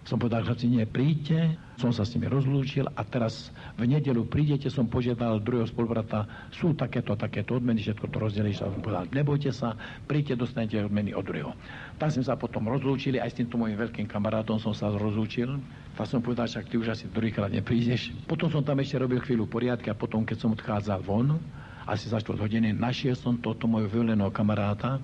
Som 0.07 0.23
povedal, 0.23 0.47
si 0.55 0.71
nie, 0.71 0.88
príďte, 0.88 1.60
som 1.75 1.91
sa 1.91 2.07
s 2.07 2.15
nimi 2.15 2.31
rozlúčil 2.31 2.88
a 2.95 3.03
teraz 3.03 3.51
v 3.75 3.91
nedelu 3.91 4.23
prídete, 4.23 4.71
som 4.71 4.88
požiadal 4.88 5.43
druhého 5.43 5.67
spolubrata, 5.67 6.23
sú 6.47 6.71
takéto, 6.71 7.19
takéto 7.19 7.60
odmeny, 7.60 7.83
všetko 7.83 8.07
to 8.07 8.17
rozdelí, 8.23 8.55
som 8.55 8.71
povedal, 8.79 9.12
nebojte 9.12 9.51
sa, 9.51 9.75
príďte, 10.07 10.47
dostanete 10.47 10.79
odmeny 10.79 11.12
od 11.12 11.27
druhého. 11.27 11.51
Tak 11.97 12.13
sme 12.13 12.21
sa 12.21 12.38
potom 12.38 12.69
rozlúčili, 12.69 13.17
aj 13.17 13.33
s 13.33 13.38
týmto 13.41 13.57
môjim 13.57 13.73
veľkým 13.73 14.05
kamarátom 14.05 14.62
som 14.62 14.69
sa 14.69 14.93
rozlúčil. 14.93 15.57
Tak 15.97 16.05
som 16.05 16.21
povedal, 16.21 16.45
že 16.45 16.62
ty 16.62 16.77
už 16.77 16.93
asi 16.93 17.10
druhýkrát 17.10 17.49
neprídeš. 17.49 18.13
Potom 18.29 18.53
som 18.53 18.62
tam 18.62 18.77
ešte 18.77 19.01
robil 19.01 19.17
chvíľu 19.17 19.49
poriadky 19.49 19.89
a 19.89 19.97
potom, 19.97 20.21
keď 20.21 20.38
som 20.38 20.53
odchádzal 20.53 21.01
von, 21.01 21.41
asi 21.89 22.05
za 22.12 22.21
4 22.21 22.38
hodiny, 22.38 22.69
našiel 22.75 23.17
som 23.17 23.39
toto 23.41 23.65
môjho 23.65 23.89
vyvoleného 23.89 24.29
kamaráta, 24.29 25.01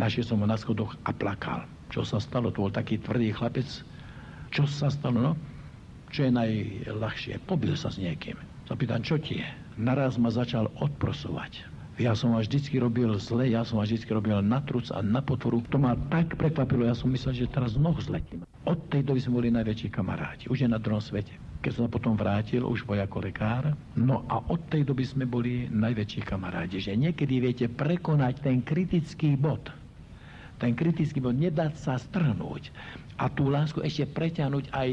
našiel 0.00 0.24
som 0.24 0.40
ho 0.40 0.46
na 0.48 0.56
schodoch 0.56 0.96
a 1.04 1.12
plakal. 1.12 1.68
Čo 1.92 2.08
sa 2.08 2.16
stalo? 2.22 2.48
To 2.54 2.64
bol 2.64 2.72
taký 2.72 3.02
tvrdý 3.02 3.36
chlapec, 3.36 3.66
čo 4.48 4.64
sa 4.64 4.88
stalo? 4.88 5.18
No, 5.20 5.32
čo 6.10 6.26
je 6.26 6.32
najľahšie? 6.34 7.38
Pobil 7.46 7.78
sa 7.78 7.90
s 7.92 8.02
niekým. 8.02 8.34
Zapýtam, 8.66 9.02
čo 9.02 9.18
ti 9.18 9.42
je? 9.42 9.48
Naraz 9.78 10.18
ma 10.18 10.30
začal 10.30 10.70
odprosovať. 10.78 11.69
Ja 12.00 12.16
som 12.16 12.32
vás 12.32 12.48
vždycky 12.48 12.80
robil 12.80 13.12
zle, 13.20 13.52
ja 13.52 13.60
som 13.60 13.76
vás 13.76 13.92
vždycky 13.92 14.08
robil 14.16 14.40
na 14.40 14.64
truc 14.64 14.88
a 14.88 15.04
na 15.04 15.20
potvoru. 15.20 15.60
To 15.68 15.76
ma 15.76 15.92
tak 16.08 16.32
prekvapilo, 16.32 16.88
ja 16.88 16.96
som 16.96 17.12
myslel, 17.12 17.44
že 17.44 17.52
teraz 17.52 17.76
znovu 17.76 18.00
zletím. 18.00 18.40
Od 18.64 18.80
tej 18.88 19.04
doby 19.04 19.20
sme 19.20 19.36
boli 19.36 19.52
najväčší 19.52 19.92
kamaráti, 19.92 20.48
už 20.48 20.64
je 20.64 20.68
na 20.72 20.80
druhom 20.80 21.04
svete. 21.04 21.36
Keď 21.60 21.70
som 21.76 21.84
sa 21.84 21.92
potom 21.92 22.16
vrátil, 22.16 22.64
už 22.64 22.88
bol 22.88 22.96
ako 22.96 23.20
lekár, 23.20 23.76
no 24.00 24.24
a 24.32 24.40
od 24.48 24.64
tej 24.72 24.88
doby 24.88 25.04
sme 25.04 25.28
boli 25.28 25.68
najväčší 25.68 26.24
kamaráti. 26.24 26.80
Že 26.80 26.96
niekedy 26.96 27.36
viete 27.36 27.66
prekonať 27.68 28.48
ten 28.48 28.64
kritický 28.64 29.36
bod. 29.36 29.68
Ten 30.56 30.72
kritický 30.72 31.20
bod, 31.20 31.36
nedať 31.36 31.76
sa 31.76 32.00
strhnúť 32.00 32.72
a 33.20 33.28
tú 33.28 33.52
lásku 33.52 33.84
ešte 33.84 34.08
preťahnuť 34.08 34.72
aj 34.72 34.88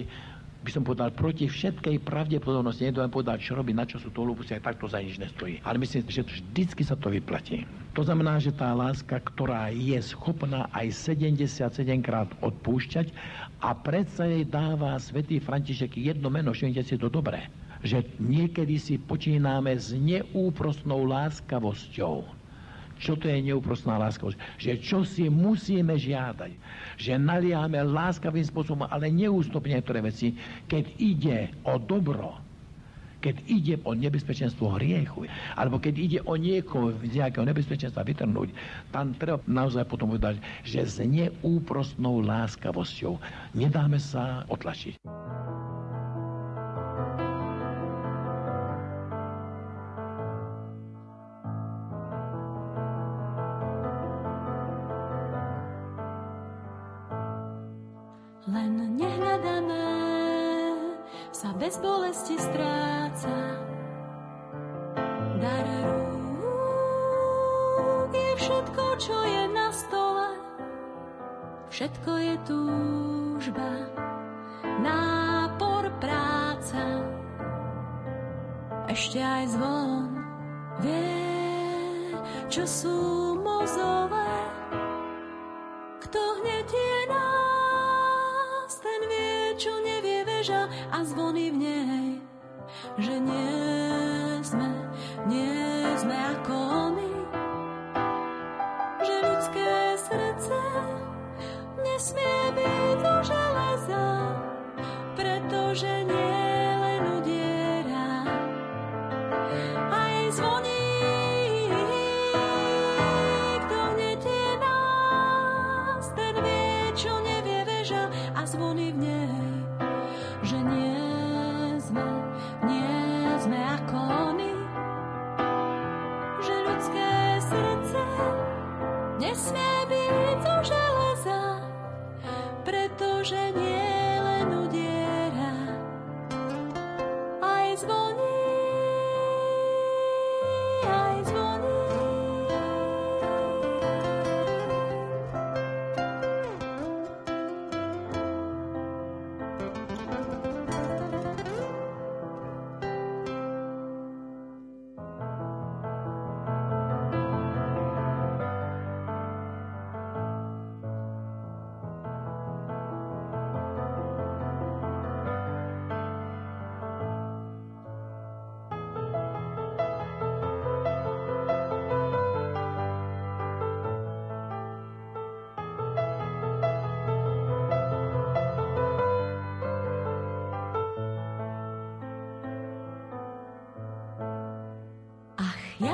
by 0.67 0.75
som 0.75 0.84
povedal, 0.84 1.15
proti 1.15 1.47
všetkej 1.47 2.03
pravdepodobnosti, 2.03 2.84
niekto 2.84 2.99
vám 2.99 3.15
povedal, 3.15 3.39
čo 3.39 3.56
robí, 3.56 3.71
na 3.71 3.88
čo 3.88 4.03
sú 4.03 4.12
to 4.12 4.27
hlúposti, 4.27 4.60
aj 4.60 4.67
takto 4.67 4.91
za 4.91 4.99
nič 4.99 5.15
nestojí. 5.15 5.63
Ale 5.63 5.80
myslím, 5.80 6.03
že 6.12 6.27
vždycky 6.27 6.84
sa 6.84 6.99
to 6.99 7.08
vyplatí. 7.08 7.63
To 7.95 8.03
znamená, 8.03 8.36
že 8.43 8.51
tá 8.51 8.75
láska, 8.75 9.15
ktorá 9.15 9.71
je 9.71 9.95
schopná 10.03 10.67
aj 10.75 10.91
77 10.91 11.71
krát 12.03 12.27
odpúšťať 12.43 13.15
a 13.63 13.71
predsa 13.71 14.27
jej 14.27 14.43
dáva 14.43 14.99
svätý 14.99 15.39
František 15.39 15.95
jedno 15.95 16.27
meno, 16.27 16.51
všimnite 16.51 16.84
si 16.84 16.99
to 16.99 17.08
dobré, 17.08 17.47
že 17.82 18.03
niekedy 18.19 18.75
si 18.75 18.99
počíname 18.99 19.71
s 19.71 19.95
neúprostnou 19.95 21.08
láskavosťou. 21.08 22.37
Čo 22.97 23.17
to 23.17 23.29
je 23.29 23.39
neúprostná 23.41 23.97
láskavosť? 24.01 24.38
Že 24.57 24.73
čo 24.81 24.99
si 25.05 25.29
musíme 25.29 25.97
žiadať. 25.97 26.51
Že 26.97 27.13
naliame 27.21 27.81
láskavým 27.86 28.45
spôsobom, 28.45 28.89
ale 28.89 29.13
neústupne 29.13 29.77
niektoré 29.77 30.01
veci, 30.01 30.33
keď 30.65 30.86
ide 30.97 31.38
o 31.65 31.77
dobro, 31.77 32.41
keď 33.17 33.36
ide 33.49 33.75
o 33.81 33.97
nebezpečenstvo 33.97 34.77
hriechu, 34.77 35.25
alebo 35.57 35.81
keď 35.81 35.95
ide 35.97 36.19
o 36.25 36.38
niekoho 36.38 36.93
z 37.01 37.17
nejakého 37.17 37.45
nebezpečenstva 37.49 38.05
vytrhnúť, 38.05 38.53
tam 38.93 39.17
treba 39.17 39.41
naozaj 39.49 39.89
potom 39.89 40.13
povedať, 40.13 40.38
že 40.62 40.86
s 40.86 41.01
neúprostnou 41.01 42.21
láskavosťou 42.21 43.17
nedáme 43.57 43.97
sa 43.97 44.45
otlačiť. 44.47 45.01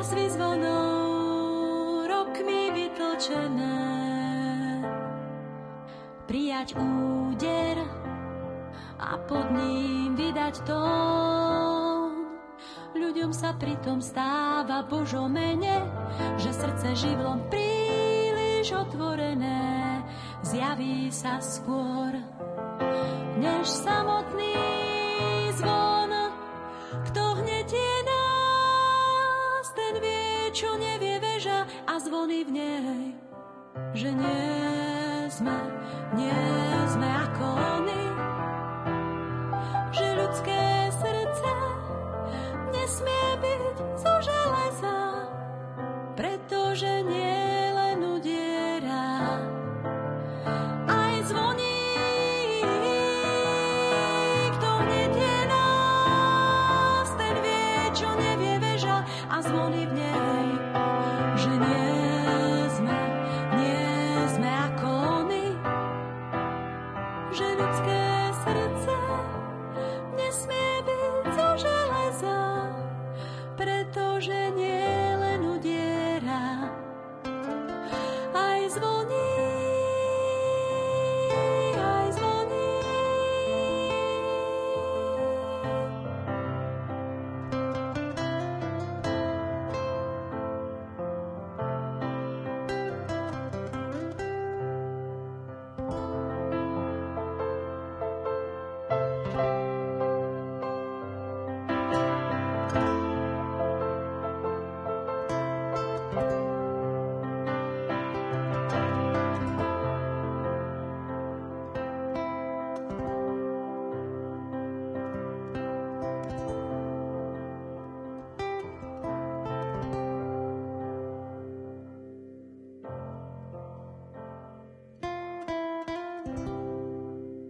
Ach, 0.03 0.11
jazvy 0.11 0.35
zvonou 0.35 2.03
rokmi 2.11 2.75
vytlčené, 2.75 3.79
prijať 6.27 6.75
úder 6.75 7.79
a 8.99 9.15
pod 9.23 9.47
ním 9.55 10.11
vydať 10.19 10.67
tón. 10.67 12.27
Ľuďom 12.99 13.31
sa 13.31 13.55
pritom 13.55 14.03
stáva 14.03 14.83
Božo 14.83 15.31
mene, 15.31 15.87
že 16.35 16.51
srdce 16.51 16.99
živlom 16.99 17.47
príliš 17.47 18.75
otvorené 18.75 20.03
zjaví 20.43 21.15
sa 21.15 21.39
skôr, 21.39 22.11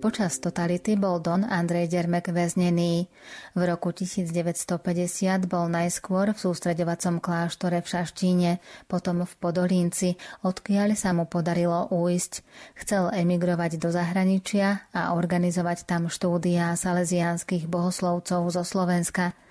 Počas 0.04 0.44
totality 0.44 1.00
bol 1.00 1.24
Don 1.24 1.48
Andrej 1.48 1.88
Dermek 1.88 2.28
väznený. 2.28 3.08
V 3.56 3.62
roku 3.64 3.96
1950 3.96 4.76
bol 5.48 5.72
najskôr 5.72 6.36
v 6.36 6.44
sústredovacom 6.44 7.24
kláštore 7.24 7.80
v 7.80 7.88
Šaštíne, 7.88 8.52
potom 8.92 9.24
v 9.24 9.32
Podolínci, 9.40 10.20
odkiaľ 10.44 11.00
sa 11.00 11.16
mu 11.16 11.24
podarilo 11.24 11.88
újsť. 11.88 12.44
Chcel 12.84 13.16
emigrovať 13.16 13.80
do 13.80 13.96
zahraničia 13.96 14.92
a 14.92 15.16
organizovať 15.16 15.88
tam 15.88 16.12
štúdia 16.12 16.76
salesiánskych 16.76 17.72
bohoslovcov 17.72 18.52
zo 18.52 18.68
Slovenska– 18.68 19.32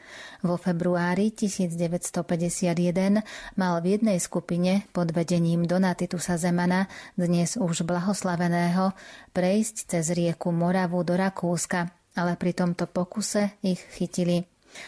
vo 0.42 0.58
februári 0.58 1.30
1951 1.30 3.22
mal 3.54 3.74
v 3.80 3.86
jednej 3.96 4.18
skupine 4.18 4.84
pod 4.90 5.14
vedením 5.14 5.64
Donatitusa 5.64 6.36
Zemana, 6.36 6.90
dnes 7.14 7.54
už 7.56 7.86
blahoslaveného, 7.86 8.92
prejsť 9.32 9.76
cez 9.96 10.10
rieku 10.12 10.50
Moravu 10.50 11.00
do 11.06 11.14
Rakúska, 11.14 11.94
ale 12.18 12.36
pri 12.36 12.52
tomto 12.52 12.90
pokuse 12.90 13.56
ich 13.62 13.80
chytili. 13.94 14.44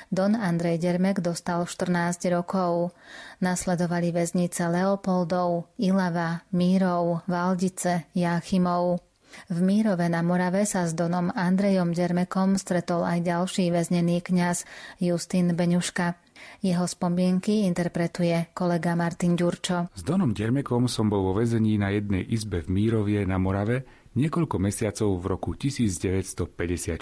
Don 0.08 0.32
Andrej 0.32 0.80
Dermek 0.80 1.20
dostal 1.20 1.64
14 1.68 2.32
rokov. 2.32 2.96
Nasledovali 3.44 4.16
väznice 4.16 4.64
Leopoldov, 4.64 5.68
Ilava, 5.76 6.40
Mírov, 6.56 7.20
Valdice, 7.28 8.08
Jáchymov. 8.16 9.13
V 9.52 9.58
Mírove 9.60 10.08
na 10.08 10.24
Morave 10.24 10.64
sa 10.64 10.88
s 10.88 10.96
Donom 10.96 11.28
Andrejom 11.32 11.92
Dermekom 11.92 12.56
stretol 12.56 13.04
aj 13.04 13.20
ďalší 13.24 13.68
väznený 13.68 14.24
kňaz 14.24 14.64
Justín 15.00 15.52
Beňuška. 15.52 16.16
Jeho 16.64 16.84
spomienky 16.88 17.68
interpretuje 17.68 18.52
kolega 18.56 18.96
Martin 18.96 19.36
Ďurčo. 19.36 19.92
S 19.92 20.02
Donom 20.04 20.32
Dermekom 20.32 20.88
som 20.88 21.08
bol 21.12 21.20
vo 21.20 21.32
väzení 21.36 21.76
na 21.76 21.92
jednej 21.92 22.24
izbe 22.24 22.64
v 22.64 22.72
Mírovie 22.72 23.24
na 23.28 23.36
Morave 23.36 24.08
niekoľko 24.16 24.56
mesiacov 24.60 25.10
v 25.20 25.24
roku 25.28 25.50
1954. 25.56 27.00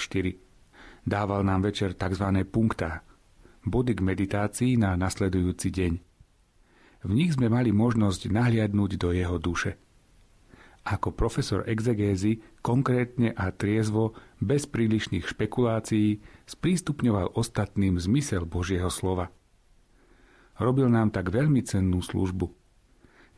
Dával 1.03 1.43
nám 1.43 1.67
večer 1.67 1.99
tzv. 1.99 2.27
punkta, 2.47 3.03
body 3.67 3.93
k 3.99 4.01
meditácii 4.03 4.73
na 4.79 4.95
nasledujúci 4.95 5.69
deň. 5.75 5.93
V 7.03 7.11
nich 7.11 7.35
sme 7.35 7.51
mali 7.51 7.75
možnosť 7.75 8.31
nahliadnúť 8.31 8.91
do 8.95 9.11
jeho 9.11 9.39
duše– 9.43 9.75
ako 10.83 11.15
profesor 11.15 11.63
exegézy 11.71 12.43
konkrétne 12.59 13.31
a 13.39 13.55
triezvo, 13.55 14.19
bez 14.43 14.67
prílišných 14.67 15.31
špekulácií, 15.31 16.19
sprístupňoval 16.51 17.39
ostatným 17.39 18.03
zmysel 18.03 18.43
Božieho 18.43 18.91
slova. 18.91 19.31
Robil 20.59 20.91
nám 20.91 21.15
tak 21.15 21.31
veľmi 21.31 21.63
cennú 21.63 22.03
službu. 22.03 22.51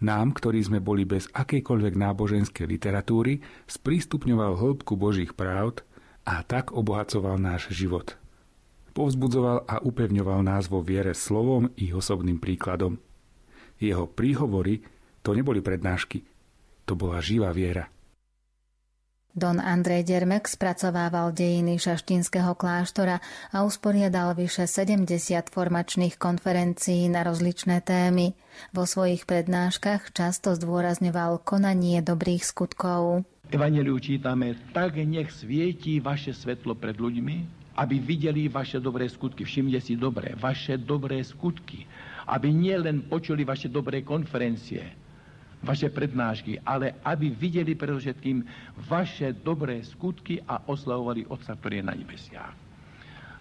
Nám, 0.03 0.35
ktorí 0.35 0.61
sme 0.65 0.83
boli 0.83 1.07
bez 1.07 1.31
akejkoľvek 1.31 1.95
náboženskej 1.95 2.67
literatúry, 2.67 3.41
sprístupňoval 3.71 4.59
hĺbku 4.59 4.99
Božích 4.99 5.37
práv 5.37 5.85
a 6.27 6.43
tak 6.43 6.75
obohacoval 6.75 7.39
náš 7.39 7.71
život. 7.71 8.17
Povzbudzoval 8.97 9.69
a 9.69 9.79
upevňoval 9.85 10.41
nás 10.43 10.67
vo 10.67 10.83
viere 10.83 11.15
slovom 11.15 11.71
i 11.79 11.93
osobným 11.95 12.41
príkladom. 12.41 12.99
Jeho 13.79 14.07
príhovory 14.09 14.83
to 15.21 15.37
neboli 15.37 15.61
prednášky– 15.61 16.25
to 16.85 16.95
bola 16.95 17.19
živá 17.25 17.51
viera. 17.51 17.89
Don 19.35 19.59
Andrej 19.59 20.07
Dermek 20.07 20.47
spracovával 20.47 21.35
dejiny 21.35 21.75
šaštinského 21.75 22.55
kláštora 22.55 23.19
a 23.51 23.67
usporiadal 23.67 24.31
vyše 24.39 24.71
70 24.71 25.11
formačných 25.51 26.15
konferencií 26.23 27.11
na 27.11 27.27
rozličné 27.27 27.83
témy. 27.83 28.39
Vo 28.71 28.87
svojich 28.87 29.27
prednáškach 29.27 30.15
často 30.15 30.55
zdôrazňoval 30.55 31.43
konanie 31.43 31.99
dobrých 31.99 32.47
skutkov. 32.47 33.27
Evangeliu 33.51 33.99
čítame, 33.99 34.55
tak 34.71 35.03
nech 35.03 35.35
svietí 35.35 35.99
vaše 35.99 36.31
svetlo 36.31 36.79
pred 36.79 36.95
ľuďmi, 36.95 37.37
aby 37.75 37.99
videli 37.99 38.47
vaše 38.47 38.79
dobré 38.79 39.11
skutky. 39.11 39.43
Všimne 39.43 39.83
si 39.83 39.99
dobre, 39.99 40.39
vaše 40.39 40.79
dobré 40.79 41.19
skutky. 41.27 41.91
Aby 42.31 42.55
nielen 42.55 43.11
počuli 43.11 43.43
vaše 43.43 43.67
dobré 43.67 44.07
konferencie, 44.07 45.04
vaše 45.65 45.89
prednášky, 45.89 46.61
ale 46.63 47.01
aby 47.03 47.33
videli 47.33 47.73
predovšetkým 47.75 48.45
vaše 48.87 49.33
dobré 49.33 49.81
skutky 49.81 50.39
a 50.45 50.61
oslavovali 50.69 51.27
Otca, 51.33 51.57
ktorý 51.57 51.81
je 51.81 51.89
na 51.89 51.95
nebesiach. 51.97 52.55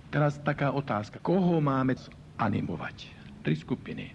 Teraz 0.08 0.40
taká 0.42 0.72
otázka. 0.72 1.20
Koho 1.20 1.60
máme 1.60 2.00
animovať? 2.40 3.12
Tri 3.44 3.60
skupiny. 3.60 4.14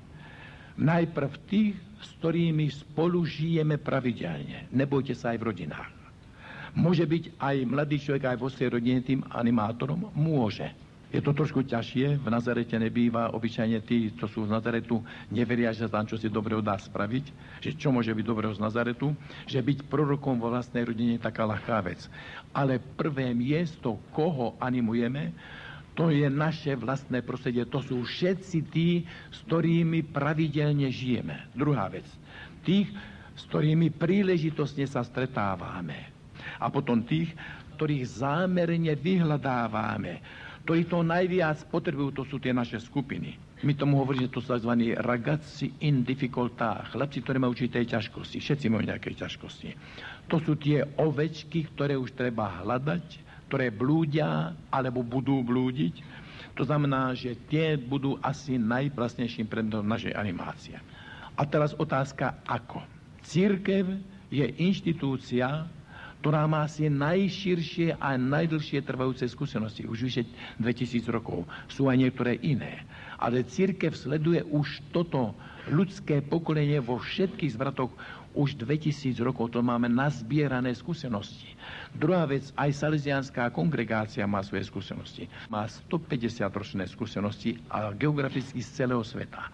Najprv 0.78 1.30
tých, 1.50 1.74
s 1.98 2.08
ktorými 2.22 2.70
spolu 2.70 3.26
žijeme 3.26 3.76
pravidelne. 3.76 4.70
Nebojte 4.70 5.12
sa 5.12 5.34
aj 5.34 5.38
v 5.42 5.46
rodinách. 5.50 5.90
Môže 6.78 7.02
byť 7.02 7.42
aj 7.42 7.56
mladý 7.66 7.98
človek 7.98 8.30
aj 8.30 8.38
vo 8.38 8.46
svojej 8.46 8.78
rodine 8.78 9.02
tým 9.02 9.26
animátorom? 9.34 10.14
Môže. 10.14 10.70
Je 11.08 11.24
to 11.24 11.32
trošku 11.32 11.64
ťažšie, 11.64 12.20
v 12.20 12.28
Nazarete 12.28 12.76
nebýva, 12.76 13.32
obyčajne 13.32 13.80
tí, 13.80 14.12
čo 14.12 14.28
sú 14.28 14.44
z 14.44 14.52
Nazaretu, 14.52 15.00
neveria, 15.32 15.72
že 15.72 15.88
tam 15.88 16.04
čo 16.04 16.20
si 16.20 16.28
dobrého 16.28 16.60
dá 16.60 16.76
spraviť, 16.76 17.24
že 17.64 17.72
čo 17.72 17.88
môže 17.88 18.12
byť 18.12 18.26
dobrého 18.28 18.52
z 18.52 18.60
Nazaretu, 18.60 19.16
že 19.48 19.64
byť 19.64 19.88
prorokom 19.88 20.36
vo 20.36 20.52
vlastnej 20.52 20.84
rodine 20.84 21.16
je 21.16 21.24
taká 21.24 21.48
ľahká 21.48 21.80
vec. 21.80 22.04
Ale 22.52 22.76
prvé 22.76 23.32
miesto, 23.32 23.96
koho 24.12 24.52
animujeme, 24.60 25.32
to 25.96 26.12
je 26.12 26.28
naše 26.28 26.76
vlastné 26.76 27.24
prostredie, 27.24 27.64
to 27.64 27.80
sú 27.80 28.04
všetci 28.04 28.58
tí, 28.68 29.02
s 29.32 29.42
ktorými 29.48 30.04
pravidelne 30.12 30.92
žijeme. 30.92 31.48
Druhá 31.56 31.88
vec, 31.88 32.04
tých, 32.68 32.92
s 33.32 33.48
ktorými 33.48 33.96
príležitosne 33.96 34.84
sa 34.84 35.00
stretávame. 35.00 36.12
A 36.60 36.68
potom 36.68 37.00
tých, 37.00 37.32
ktorých 37.80 38.04
zámerne 38.04 38.92
vyhľadávame 38.92 40.46
ktorí 40.68 40.84
to 40.84 41.00
najviac 41.00 41.64
potrebujú, 41.72 42.12
to 42.12 42.28
sú 42.28 42.36
tie 42.36 42.52
naše 42.52 42.76
skupiny. 42.76 43.40
My 43.64 43.72
tomu 43.72 44.04
hovoríme, 44.04 44.28
že 44.28 44.36
to 44.36 44.44
sú 44.44 44.52
tzv. 44.52 45.00
ragazzi 45.00 45.72
in 45.80 46.04
difficultá, 46.04 46.84
chlapci, 46.92 47.24
ktorí 47.24 47.40
majú 47.40 47.56
určité 47.56 47.88
ťažkosti, 47.88 48.36
všetci 48.36 48.68
majú 48.68 48.84
nejaké 48.84 49.16
ťažkosti. 49.16 49.72
To 50.28 50.36
sú 50.36 50.60
tie 50.60 50.84
ovečky, 50.84 51.72
ktoré 51.72 51.96
už 51.96 52.12
treba 52.12 52.60
hľadať, 52.60 53.00
ktoré 53.48 53.72
blúdia 53.72 54.52
alebo 54.68 55.00
budú 55.00 55.40
blúdiť. 55.40 56.04
To 56.60 56.68
znamená, 56.68 57.16
že 57.16 57.32
tie 57.48 57.80
budú 57.80 58.20
asi 58.20 58.60
najplasnejším 58.60 59.48
predmetom 59.48 59.88
našej 59.88 60.12
animácie. 60.12 60.76
A 61.32 61.48
teraz 61.48 61.72
otázka 61.80 62.44
ako. 62.44 62.84
Církev 63.24 63.88
je 64.28 64.44
inštitúcia, 64.60 65.64
ktorá 66.18 66.50
má 66.50 66.66
asi 66.66 66.90
najširšie 66.90 67.94
a 67.98 68.18
najdlhšie 68.18 68.82
trvajúce 68.82 69.24
skúsenosti, 69.30 69.86
už 69.86 69.98
vyše 70.10 70.22
2000 70.58 71.06
rokov. 71.14 71.46
Sú 71.70 71.86
aj 71.86 71.98
niektoré 71.98 72.42
iné. 72.42 72.82
Ale 73.18 73.46
církev 73.46 73.94
sleduje 73.94 74.42
už 74.50 74.82
toto 74.90 75.34
ľudské 75.70 76.18
pokolenie 76.22 76.82
vo 76.82 76.98
všetkých 76.98 77.54
zvratoch 77.54 77.94
už 78.34 78.58
2000 78.58 79.18
rokov. 79.22 79.54
To 79.54 79.62
máme 79.62 79.86
nazbierané 79.86 80.74
skúsenosti. 80.74 81.54
Druhá 81.94 82.26
vec, 82.26 82.50
aj 82.54 82.70
salesianská 82.70 83.50
kongregácia 83.54 84.26
má 84.26 84.42
svoje 84.42 84.66
skúsenosti. 84.66 85.30
Má 85.50 85.66
150 85.66 86.46
ročné 86.50 86.84
skúsenosti 86.86 87.58
a 87.70 87.94
geograficky 87.94 88.58
z 88.58 88.84
celého 88.84 89.02
sveta. 89.02 89.50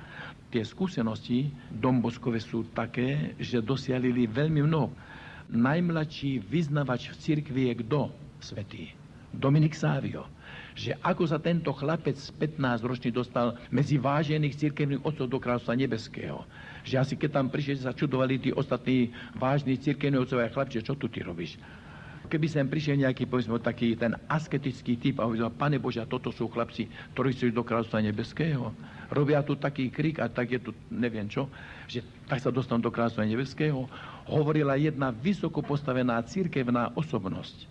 Tie 0.48 0.62
skúsenosti 0.62 1.50
domboskové 1.68 2.38
sú 2.38 2.68
také, 2.72 3.34
že 3.42 3.58
dosialili 3.58 4.30
veľmi 4.30 4.64
mnoho 4.64 5.13
najmladší 5.54 6.42
vyznavač 6.42 7.14
v 7.14 7.16
cirkvi 7.16 7.62
je 7.70 7.74
kto? 7.86 8.00
Svetý. 8.42 8.92
Dominik 9.34 9.74
Sávio. 9.74 10.26
Že 10.74 10.98
ako 11.02 11.22
sa 11.26 11.38
tento 11.38 11.70
chlapec 11.70 12.18
15 12.18 12.82
ročný 12.82 13.10
dostal 13.14 13.54
medzi 13.70 13.94
vážených 13.98 14.58
cirkevných 14.58 15.02
otcov 15.06 15.26
do 15.30 15.38
kráľstva 15.38 15.78
nebeského. 15.78 16.42
Že 16.82 16.94
asi 16.98 17.14
keď 17.14 17.30
tam 17.40 17.46
prišli, 17.50 17.82
sa 17.82 17.94
čudovali 17.94 18.42
tí 18.42 18.50
ostatní 18.50 19.14
vážni 19.38 19.78
cirkevní 19.78 20.18
otcovia 20.18 20.50
chlapče, 20.50 20.82
čo 20.82 20.98
tu 20.98 21.06
ty 21.06 21.22
robíš? 21.22 21.58
Keby 22.24 22.46
sem 22.48 22.66
prišiel 22.66 23.04
nejaký, 23.04 23.28
povedzme, 23.28 23.60
taký 23.60 23.94
ten 23.94 24.16
asketický 24.26 24.96
typ 24.96 25.20
a 25.20 25.28
povedal, 25.28 25.52
pane 25.52 25.76
Bože, 25.76 26.02
toto 26.08 26.32
sú 26.32 26.48
chlapci, 26.48 26.88
ktorí 27.12 27.36
chcú 27.36 27.52
do 27.52 27.62
kráľstva 27.62 28.00
nebeského. 28.00 28.72
Robia 29.12 29.44
tu 29.44 29.54
taký 29.60 29.92
krik 29.92 30.18
a 30.18 30.26
tak 30.32 30.56
je 30.56 30.58
tu 30.58 30.70
neviem 30.88 31.28
čo, 31.28 31.46
že 31.84 32.00
tak 32.24 32.40
sa 32.40 32.48
dostanú 32.48 32.80
do 32.80 32.90
kráľstva 32.90 33.28
nebeského 33.28 33.86
hovorila 34.28 34.76
jedna 34.80 35.12
vysoko 35.12 35.60
postavená 35.60 36.20
církevná 36.24 36.92
osobnosť, 36.96 37.68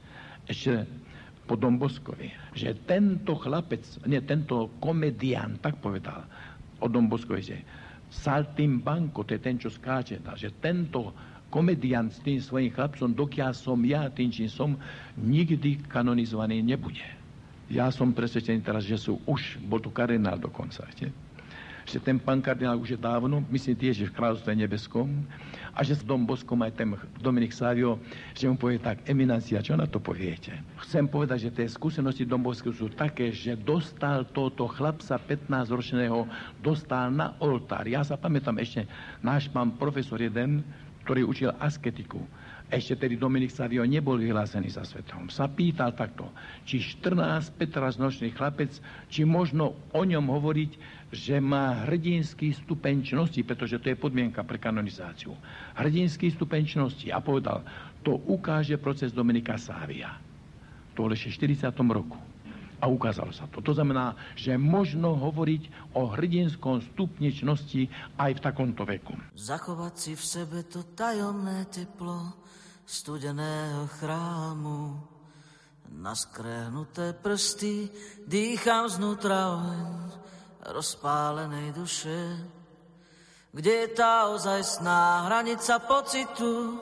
ešte 0.50 0.86
po 1.44 1.60
Domboskovi, 1.60 2.32
že 2.56 2.72
tento 2.88 3.36
chlapec, 3.36 3.84
nie 4.08 4.24
tento 4.24 4.72
komedián, 4.80 5.60
tak 5.60 5.76
povedal 5.84 6.24
o 6.80 6.88
Domboskovi, 6.88 7.42
že 7.44 7.58
Saltimbanco, 8.14 9.26
to 9.26 9.36
je 9.36 9.42
ten, 9.42 9.58
čo 9.58 9.74
skáče, 9.74 10.22
že 10.38 10.54
tento 10.62 11.12
komedián 11.50 12.10
s 12.10 12.22
tým 12.22 12.40
svojim 12.40 12.72
chlapcom, 12.72 13.14
dokiaľ 13.14 13.52
som 13.54 13.78
ja 13.86 14.08
tým, 14.10 14.30
čím 14.32 14.50
som, 14.50 14.78
nikdy 15.18 15.82
kanonizovaný 15.90 16.62
nebude. 16.66 17.06
Ja 17.70 17.90
som 17.90 18.14
presvedčený 18.14 18.62
teraz, 18.62 18.86
že 18.86 18.98
sú 18.98 19.22
už, 19.26 19.58
bol 19.66 19.82
tu 19.82 19.90
kardinál 19.90 20.38
dokonca, 20.38 20.86
že? 20.98 21.10
ten 22.00 22.18
pán 22.18 22.40
kardinál 22.40 22.80
už 22.80 22.96
je 22.96 23.00
dávno, 23.00 23.44
myslím 23.52 23.76
tiež, 23.76 23.96
že 24.02 24.10
v 24.10 24.16
kráľovstve 24.16 24.54
nebeskom, 24.56 25.10
že 25.82 25.98
s 25.98 26.06
Dom 26.06 26.30
Boskom 26.30 26.62
aj 26.62 26.78
ten 26.78 26.94
Dominik 27.18 27.50
Savio, 27.50 27.98
že 28.38 28.46
mu 28.46 28.54
povie 28.54 28.78
tak, 28.78 29.02
eminencia, 29.10 29.66
čo 29.66 29.74
na 29.74 29.90
to 29.90 29.98
poviete? 29.98 30.54
Chcem 30.86 31.10
povedať, 31.10 31.50
že 31.50 31.56
tie 31.58 31.66
skúsenosti 31.66 32.30
Dom 32.30 32.46
Bosku 32.46 32.70
sú 32.70 32.94
také, 32.94 33.34
že 33.34 33.58
dostal 33.58 34.30
toto 34.30 34.70
chlapca 34.70 35.18
15-ročného, 35.18 36.30
dostal 36.62 37.10
na 37.10 37.34
oltár. 37.42 37.90
Ja 37.90 38.06
sa 38.06 38.14
pamätám 38.14 38.62
ešte, 38.62 38.86
náš 39.26 39.50
pán 39.50 39.74
profesor 39.74 40.22
jeden, 40.22 40.62
ktorý 41.02 41.26
učil 41.26 41.50
asketiku, 41.58 42.22
ešte 42.74 43.06
tedy 43.06 43.20
Dominik 43.22 43.54
Savio 43.54 43.86
nebol 43.86 44.18
vyhlásený 44.18 44.74
za 44.74 44.82
svetom. 44.82 45.30
Sa 45.30 45.46
pýtal 45.46 45.94
takto, 45.94 46.26
či 46.66 46.82
14-15 46.82 48.02
nočný 48.02 48.30
chlapec, 48.34 48.74
či 49.14 49.22
možno 49.28 49.78
o 49.94 50.02
ňom 50.02 50.26
hovoriť, 50.26 50.72
že 51.14 51.38
má 51.38 51.86
hrdinský 51.86 52.58
stupeň 52.58 53.06
čnosti, 53.06 53.46
pretože 53.46 53.78
to 53.78 53.94
je 53.94 54.02
podmienka 54.02 54.42
pre 54.42 54.58
kanonizáciu. 54.58 55.38
Hrdinský 55.78 56.34
stupeň 56.34 56.66
čnosti. 56.66 57.14
A 57.14 57.22
povedal, 57.22 57.62
to 58.02 58.18
ukáže 58.18 58.82
proces 58.82 59.14
Dominika 59.14 59.62
Sávia. 59.62 60.18
To 60.98 61.06
ešte 61.14 61.46
v 61.46 61.56
40. 61.56 61.70
roku. 61.94 62.18
A 62.84 62.90
ukázalo 62.90 63.32
sa 63.32 63.48
to. 63.48 63.64
To 63.64 63.72
znamená, 63.72 64.18
že 64.36 64.60
možno 64.60 65.16
hovoriť 65.16 65.96
o 65.96 66.12
hrdinskom 66.12 66.84
stupni 66.92 67.32
čnosti 67.32 67.88
aj 68.20 68.42
v 68.42 68.44
takomto 68.44 68.84
veku. 68.84 69.16
Zachovať 69.38 69.94
si 69.96 70.12
v 70.18 70.24
sebe 70.26 70.60
to 70.68 70.92
tajomné 70.92 71.70
teplo, 71.72 72.36
studeného 72.84 73.88
chrámu. 74.02 75.00
Na 75.94 76.18
prsty 77.22 77.88
dýcham 78.26 78.90
znútra 78.90 79.62
oheň 79.62 80.23
rozpálenej 80.72 81.76
duše. 81.76 82.40
Kde 83.54 83.74
je 83.86 83.88
tá 83.94 84.32
ozajstná 84.32 85.28
hranica 85.30 85.80
pocitu? 85.84 86.80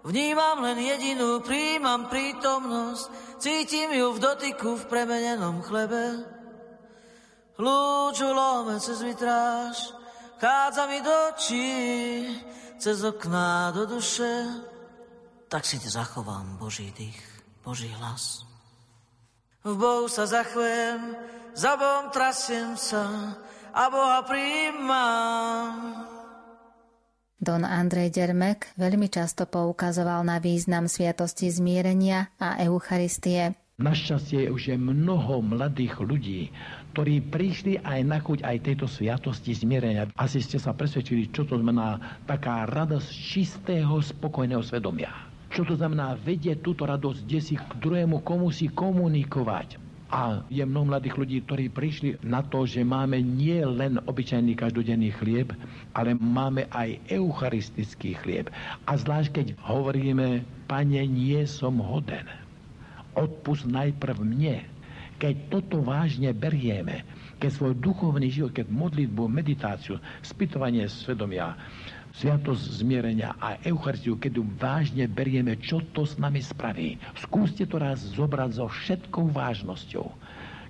Vnímam 0.00 0.64
len 0.64 0.80
jedinú, 0.80 1.44
príjmam 1.44 2.08
prítomnosť, 2.08 3.38
cítim 3.38 3.92
ju 3.92 4.16
v 4.16 4.22
dotyku 4.22 4.80
v 4.80 4.88
premenenom 4.88 5.60
chlebe. 5.60 6.24
Lúču 7.60 8.32
lome 8.32 8.80
cez 8.80 9.04
vitráž, 9.04 9.92
chádza 10.40 10.88
mi 10.88 11.04
do 11.04 11.12
očí, 11.36 11.68
cez 12.80 13.04
okná 13.04 13.68
do 13.76 13.84
duše 13.84 14.48
tak 15.50 15.66
si 15.66 15.82
zachovám 15.82 16.62
Boží 16.62 16.94
dých, 16.94 17.18
Boží 17.66 17.90
hlas. 17.98 18.46
V 19.66 19.74
Bohu 19.74 20.06
sa 20.06 20.22
zachvem, 20.30 21.18
za 21.54 21.72
Bohom 21.76 22.10
trasiem 22.14 22.74
sa 22.78 23.36
a 23.70 23.84
Boha 23.90 24.20
príjmam. 24.26 25.74
Don 27.40 27.64
Andrej 27.64 28.12
Dermek 28.12 28.68
veľmi 28.76 29.08
často 29.08 29.48
poukazoval 29.48 30.20
na 30.28 30.36
význam 30.36 30.84
sviatosti 30.84 31.48
zmierenia 31.48 32.28
a 32.36 32.60
Eucharistie. 32.60 33.56
Našťastie 33.80 34.52
už 34.52 34.62
je 34.68 34.76
mnoho 34.76 35.40
mladých 35.40 36.04
ľudí, 36.04 36.52
ktorí 36.92 37.24
prišli 37.32 37.80
aj 37.80 38.00
na 38.04 38.20
chuť 38.20 38.44
aj 38.44 38.56
tejto 38.60 38.84
sviatosti 38.84 39.56
zmierenia. 39.56 40.12
Asi 40.20 40.44
ste 40.44 40.60
sa 40.60 40.76
presvedčili, 40.76 41.32
čo 41.32 41.48
to 41.48 41.56
znamená 41.56 42.20
taká 42.28 42.68
radosť 42.68 43.08
čistého, 43.08 43.96
spokojného 44.04 44.60
svedomia. 44.60 45.08
Čo 45.48 45.64
to 45.64 45.80
znamená 45.80 46.12
vedieť 46.20 46.60
túto 46.60 46.84
radosť, 46.84 47.24
kde 47.24 47.40
si 47.40 47.56
k 47.56 47.72
druhému 47.80 48.20
komu 48.20 48.52
si 48.52 48.68
komunikovať. 48.68 49.89
A 50.10 50.42
je 50.50 50.66
mnoho 50.66 50.90
mladých 50.90 51.14
ľudí, 51.14 51.38
ktorí 51.46 51.70
prišli 51.70 52.18
na 52.26 52.42
to, 52.42 52.66
že 52.66 52.82
máme 52.82 53.22
nie 53.22 53.62
len 53.62 54.02
obyčajný 54.02 54.58
každodenný 54.58 55.14
chlieb, 55.14 55.54
ale 55.94 56.18
máme 56.18 56.66
aj 56.66 56.98
eucharistický 57.06 58.18
chlieb. 58.18 58.50
A 58.90 58.98
zvlášť, 58.98 59.30
keď 59.30 59.46
hovoríme, 59.62 60.42
pane, 60.66 61.06
nie 61.06 61.38
som 61.46 61.78
hoden. 61.78 62.26
Odpust 63.14 63.70
najprv 63.70 64.18
mne. 64.18 64.66
Keď 65.22 65.34
toto 65.46 65.78
vážne 65.78 66.34
berieme, 66.34 67.06
keď 67.38 67.50
svoj 67.54 67.72
duchovný 67.78 68.34
život, 68.34 68.50
keď 68.50 68.66
modlitbu, 68.66 69.30
meditáciu, 69.30 70.02
spytovanie 70.26 70.90
svedomia, 70.90 71.54
sviatosť 72.16 72.82
zmierenia 72.82 73.38
a 73.38 73.60
Eucharistiu, 73.62 74.18
keď 74.18 74.40
ju 74.40 74.44
vážne 74.58 75.04
berieme, 75.06 75.58
čo 75.58 75.82
to 75.94 76.02
s 76.02 76.18
nami 76.18 76.42
spraví. 76.42 76.98
Skúste 77.18 77.66
to 77.66 77.78
raz 77.78 78.02
zobrať 78.14 78.50
so 78.58 78.66
všetkou 78.66 79.30
vážnosťou, 79.30 80.06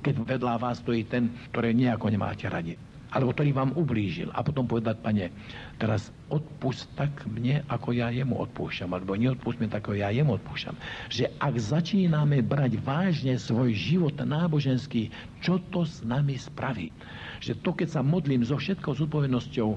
keď 0.04 0.14
vedľa 0.24 0.54
vás 0.60 0.80
stojí 0.80 1.08
ten, 1.08 1.32
ktorý 1.52 1.72
nejako 1.72 2.12
nemáte 2.12 2.48
radi 2.48 2.76
alebo 3.10 3.34
ktorý 3.34 3.50
vám 3.50 3.74
ublížil. 3.74 4.30
A 4.30 4.46
potom 4.46 4.70
povedať, 4.70 5.02
pane, 5.02 5.34
teraz 5.82 6.14
odpust 6.30 6.86
tak 6.94 7.10
mne, 7.26 7.66
ako 7.66 7.90
ja 7.90 8.08
jemu 8.14 8.38
odpúšťam, 8.38 8.94
alebo 8.94 9.18
neodpust 9.18 9.58
mi 9.58 9.66
tak, 9.66 9.82
ako 9.82 9.98
ja 9.98 10.14
jemu 10.14 10.38
odpúšťam. 10.38 10.78
Že 11.10 11.24
ak 11.42 11.54
začíname 11.58 12.38
brať 12.46 12.78
vážne 12.78 13.34
svoj 13.34 13.74
život 13.74 14.14
náboženský, 14.14 15.10
čo 15.42 15.58
to 15.74 15.82
s 15.82 16.06
nami 16.06 16.38
spraví? 16.38 16.94
Že 17.42 17.58
to, 17.66 17.70
keď 17.74 17.88
sa 17.98 18.06
modlím 18.06 18.46
so 18.46 18.54
všetkou 18.54 18.94
zodpovednosťou, 18.94 19.68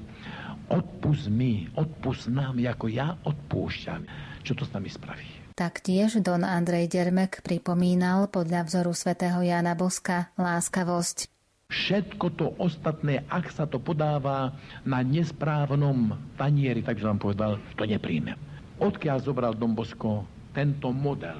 odpust 0.69 1.27
mi, 1.27 1.67
odpust 1.75 2.31
nám, 2.31 2.59
ako 2.59 2.85
ja 2.87 3.17
odpúšťam. 3.23 4.05
Čo 4.43 4.53
to 4.59 4.63
s 4.67 4.71
nami 4.75 4.91
spraví? 4.91 5.27
Taktiež 5.53 6.17
Don 6.25 6.41
Andrej 6.41 6.89
Dermek 6.89 7.45
pripomínal 7.45 8.25
podľa 8.27 8.65
vzoru 8.65 8.91
svätého 8.97 9.37
Jana 9.45 9.77
Boska 9.77 10.33
láskavosť. 10.33 11.29
Všetko 11.69 12.25
to 12.37 12.45
ostatné, 12.57 13.25
ak 13.29 13.49
sa 13.53 13.65
to 13.69 13.77
podáva 13.77 14.53
na 14.85 15.01
nesprávnom 15.05 16.13
tanieri, 16.37 16.81
takže 16.81 17.05
vám 17.05 17.21
povedal, 17.21 17.61
to 17.77 17.85
nepríjme. 17.85 18.33
Odkiaľ 18.81 19.17
zobral 19.21 19.53
Don 19.53 19.77
Bosko 19.77 20.25
tento 20.53 20.89
model? 20.89 21.37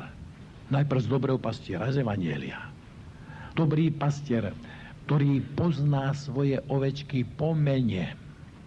Najprv 0.70 1.00
z 1.02 1.10
dobrého 1.10 1.38
pastiera, 1.42 1.90
z 1.90 2.02
Evanielia. 2.02 2.70
Dobrý 3.54 3.94
pastier, 3.94 4.54
ktorý 5.06 5.42
pozná 5.54 6.14
svoje 6.18 6.62
ovečky 6.66 7.26
po 7.26 7.54
mene 7.54 8.18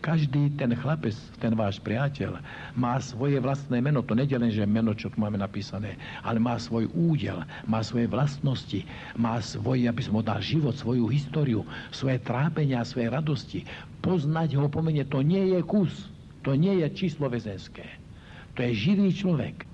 každý 0.06 0.54
ten 0.54 0.70
chlapec, 0.78 1.18
ten 1.42 1.50
váš 1.58 1.82
priateľ, 1.82 2.38
má 2.78 2.94
svoje 3.02 3.42
vlastné 3.42 3.82
meno. 3.82 4.06
To 4.06 4.14
nie 4.14 4.30
len, 4.30 4.54
že 4.54 4.62
meno, 4.62 4.94
čo 4.94 5.10
tu 5.10 5.18
máme 5.18 5.34
napísané, 5.34 5.98
ale 6.22 6.38
má 6.38 6.54
svoj 6.62 6.86
údel, 6.94 7.42
má 7.66 7.82
svoje 7.82 8.06
vlastnosti, 8.06 8.86
má 9.18 9.42
svoj, 9.42 9.90
aby 9.90 9.98
som 10.06 10.14
ho 10.14 10.22
dal 10.22 10.38
život, 10.38 10.78
svoju 10.78 11.10
históriu, 11.10 11.66
svoje 11.90 12.22
trápenia, 12.22 12.86
svoje 12.86 13.10
radosti. 13.10 13.60
Poznať 13.98 14.54
ho 14.54 14.70
pomene, 14.70 15.02
to 15.02 15.26
nie 15.26 15.58
je 15.58 15.60
kus, 15.66 16.06
to 16.46 16.54
nie 16.54 16.86
je 16.86 16.86
číslo 16.94 17.26
väzenské. 17.26 17.82
To 18.54 18.62
je 18.62 18.70
živý 18.78 19.10
človek. 19.10 19.66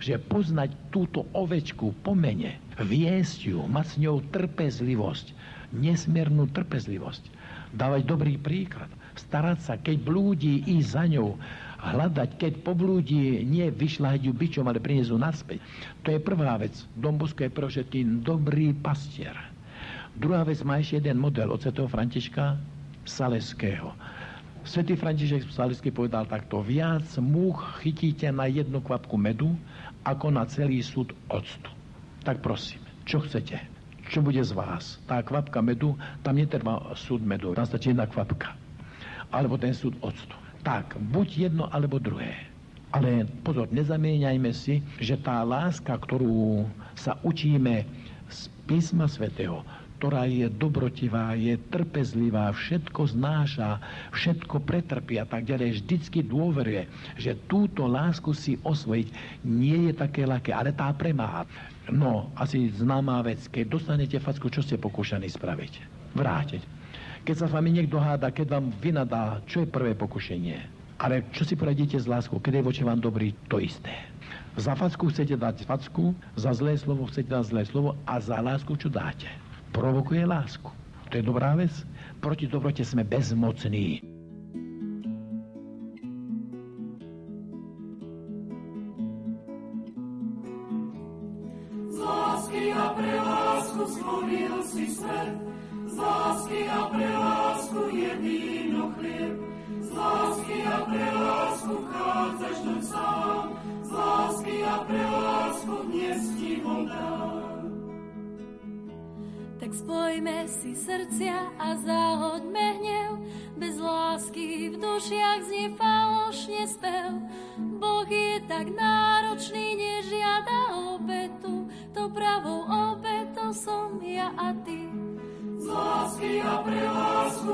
Že 0.00 0.24
poznať 0.32 0.72
túto 0.88 1.28
ovečku 1.36 1.92
pomene, 2.00 2.56
viesť 2.80 3.52
ju, 3.52 3.60
mať 3.68 3.86
s 3.92 3.94
ňou 4.00 4.24
trpezlivosť, 4.32 5.36
nesmiernú 5.76 6.48
trpezlivosť, 6.48 7.28
dávať 7.76 8.08
dobrý 8.08 8.40
príklad 8.40 8.88
starať 9.18 9.58
sa, 9.64 9.74
keď 9.80 9.96
blúdi, 10.04 10.62
ísť 10.66 10.88
za 10.88 11.04
ňou, 11.08 11.36
hľadať, 11.80 12.40
keď 12.40 12.52
poblúdi, 12.64 13.44
nie 13.44 13.68
vyšľahať 13.68 14.20
ju 14.26 14.32
bičom, 14.32 14.66
ale 14.66 14.82
priniesť 14.82 15.10
ju 15.12 15.18
naspäť. 15.18 15.58
To 16.02 16.08
je 16.10 16.18
prvá 16.18 16.56
vec. 16.58 16.74
Dombosko 16.96 17.46
je 17.46 17.52
pre 17.52 17.66
všetkým 17.68 18.24
dobrý 18.24 18.74
pastier. 18.74 19.36
Druhá 20.16 20.42
vec 20.48 20.64
má 20.64 20.80
ešte 20.80 21.04
jeden 21.04 21.20
model 21.20 21.52
od 21.52 21.60
svetého 21.60 21.86
Františka 21.86 22.56
Saleského. 23.04 23.92
Svetý 24.66 24.98
František 24.98 25.46
Saleský 25.52 25.94
povedal 25.94 26.26
takto, 26.26 26.58
viac 26.64 27.06
múch 27.22 27.62
chytíte 27.84 28.26
na 28.34 28.50
jednu 28.50 28.82
kvapku 28.82 29.14
medu, 29.14 29.54
ako 30.02 30.32
na 30.32 30.48
celý 30.48 30.82
súd 30.82 31.14
octu. 31.30 31.70
Tak 32.26 32.42
prosím, 32.42 32.82
čo 33.06 33.22
chcete? 33.22 33.62
Čo 34.10 34.22
bude 34.22 34.42
z 34.42 34.54
vás? 34.54 34.98
Tá 35.06 35.22
kvapka 35.22 35.62
medu, 35.62 35.94
tam 36.26 36.38
netrvá 36.38 36.94
súd 36.98 37.22
medu, 37.22 37.54
tam 37.54 37.66
stačí 37.66 37.94
jedna 37.94 38.10
kvapka 38.10 38.65
alebo 39.36 39.60
ten 39.60 39.76
súd 39.76 39.92
octu. 40.00 40.32
Tak, 40.64 40.96
buď 41.12 41.52
jedno, 41.52 41.68
alebo 41.70 42.00
druhé. 42.00 42.48
Ale 42.90 43.28
pozor, 43.44 43.68
nezamieňajme 43.68 44.50
si, 44.56 44.80
že 44.98 45.20
tá 45.20 45.44
láska, 45.44 45.94
ktorú 46.00 46.64
sa 46.96 47.20
učíme 47.22 47.84
z 48.32 48.40
písma 48.64 49.04
svätého, 49.06 49.60
ktorá 49.96 50.28
je 50.28 50.48
dobrotivá, 50.52 51.32
je 51.36 51.56
trpezlivá, 51.72 52.52
všetko 52.52 53.16
znáša, 53.16 53.80
všetko 54.12 54.60
pretrpí 54.64 55.16
a 55.16 55.24
tak 55.24 55.48
ďalej, 55.48 55.80
vždycky 55.80 56.20
dôveruje, 56.20 56.84
že 57.16 57.38
túto 57.48 57.88
lásku 57.88 58.36
si 58.36 58.60
osvojiť 58.60 59.08
nie 59.44 59.88
je 59.90 59.92
také 59.96 60.28
ľahké, 60.28 60.52
ale 60.52 60.76
tá 60.76 60.92
premáha. 60.92 61.48
No, 61.88 62.28
asi 62.36 62.68
známá 62.76 63.22
vec, 63.24 63.40
keď 63.48 63.72
dostanete 63.72 64.18
facku, 64.20 64.50
čo 64.52 64.60
ste 64.60 64.76
pokúšaní 64.76 65.30
spraviť? 65.30 65.72
Vrátiť. 66.12 66.62
Keď 67.26 67.42
sa 67.42 67.50
s 67.50 67.56
vami 67.58 67.74
niekto 67.74 67.98
háda, 67.98 68.30
keď 68.30 68.54
vám 68.54 68.70
vynadá, 68.78 69.42
čo 69.50 69.66
je 69.66 69.66
prvé 69.66 69.98
pokušenie? 69.98 70.62
Ale 71.02 71.26
čo 71.34 71.42
si 71.42 71.58
poradíte 71.58 71.98
s 71.98 72.06
láskou, 72.06 72.38
keď 72.38 72.62
je 72.62 72.66
voči 72.70 72.82
vám 72.86 73.02
dobrý, 73.02 73.34
to 73.50 73.58
isté. 73.58 73.90
Za 74.54 74.78
facku 74.78 75.10
chcete 75.10 75.34
dať 75.34 75.66
facku, 75.66 76.14
za 76.38 76.54
zlé 76.54 76.78
slovo 76.78 77.04
chcete 77.10 77.28
dať 77.28 77.50
zlé 77.50 77.62
slovo 77.66 77.98
a 78.06 78.22
za 78.22 78.38
lásku 78.38 78.70
čo 78.78 78.86
dáte? 78.86 79.26
Provokuje 79.74 80.22
lásku. 80.22 80.70
To 81.10 81.14
je 81.18 81.26
dobrá 81.26 81.58
vec. 81.58 81.74
Proti 82.22 82.46
dobrote 82.46 82.86
sme 82.86 83.02
bezmocní. 83.02 84.15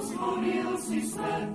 Stvoril 0.02 0.70
si 0.78 1.00
svet, 1.06 1.50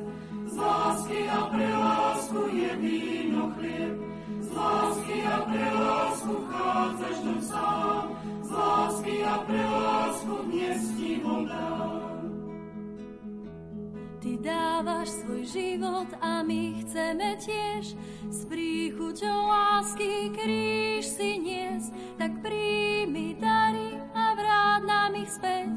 z 0.47 0.55
lásky 0.55 1.19
a 1.27 1.41
pre 1.51 1.69
lásku 1.69 2.39
je 2.55 2.71
víno 2.79 3.51
chlieb, 3.59 3.95
z 4.39 4.49
lásky 4.55 5.17
a 5.27 5.37
pre 5.43 5.67
lásku 5.75 6.33
chádzaš 6.47 7.17
do 7.19 7.35
sám, 7.43 8.05
z 8.41 8.49
lásky 8.51 9.15
a 9.23 9.35
pre 9.43 9.63
lásku 9.63 10.33
dnes 10.47 10.81
ti 10.95 11.11
voda. 11.19 11.67
Ty 14.17 14.31
dávaš 14.43 15.07
svoj 15.23 15.43
život 15.45 16.09
a 16.19 16.43
my 16.43 16.83
chceme 16.83 17.37
tiež. 17.37 17.95
S 18.27 18.43
príchuťou 18.49 19.39
lásky 19.47 20.33
kríž 20.35 21.05
si 21.05 21.37
nies, 21.37 21.93
tak 22.17 22.35
príjmi 22.43 23.37
dary 23.39 23.95
a 24.11 24.35
vráť 24.35 24.81
nám 24.83 25.15
ich 25.15 25.31
späť. 25.31 25.71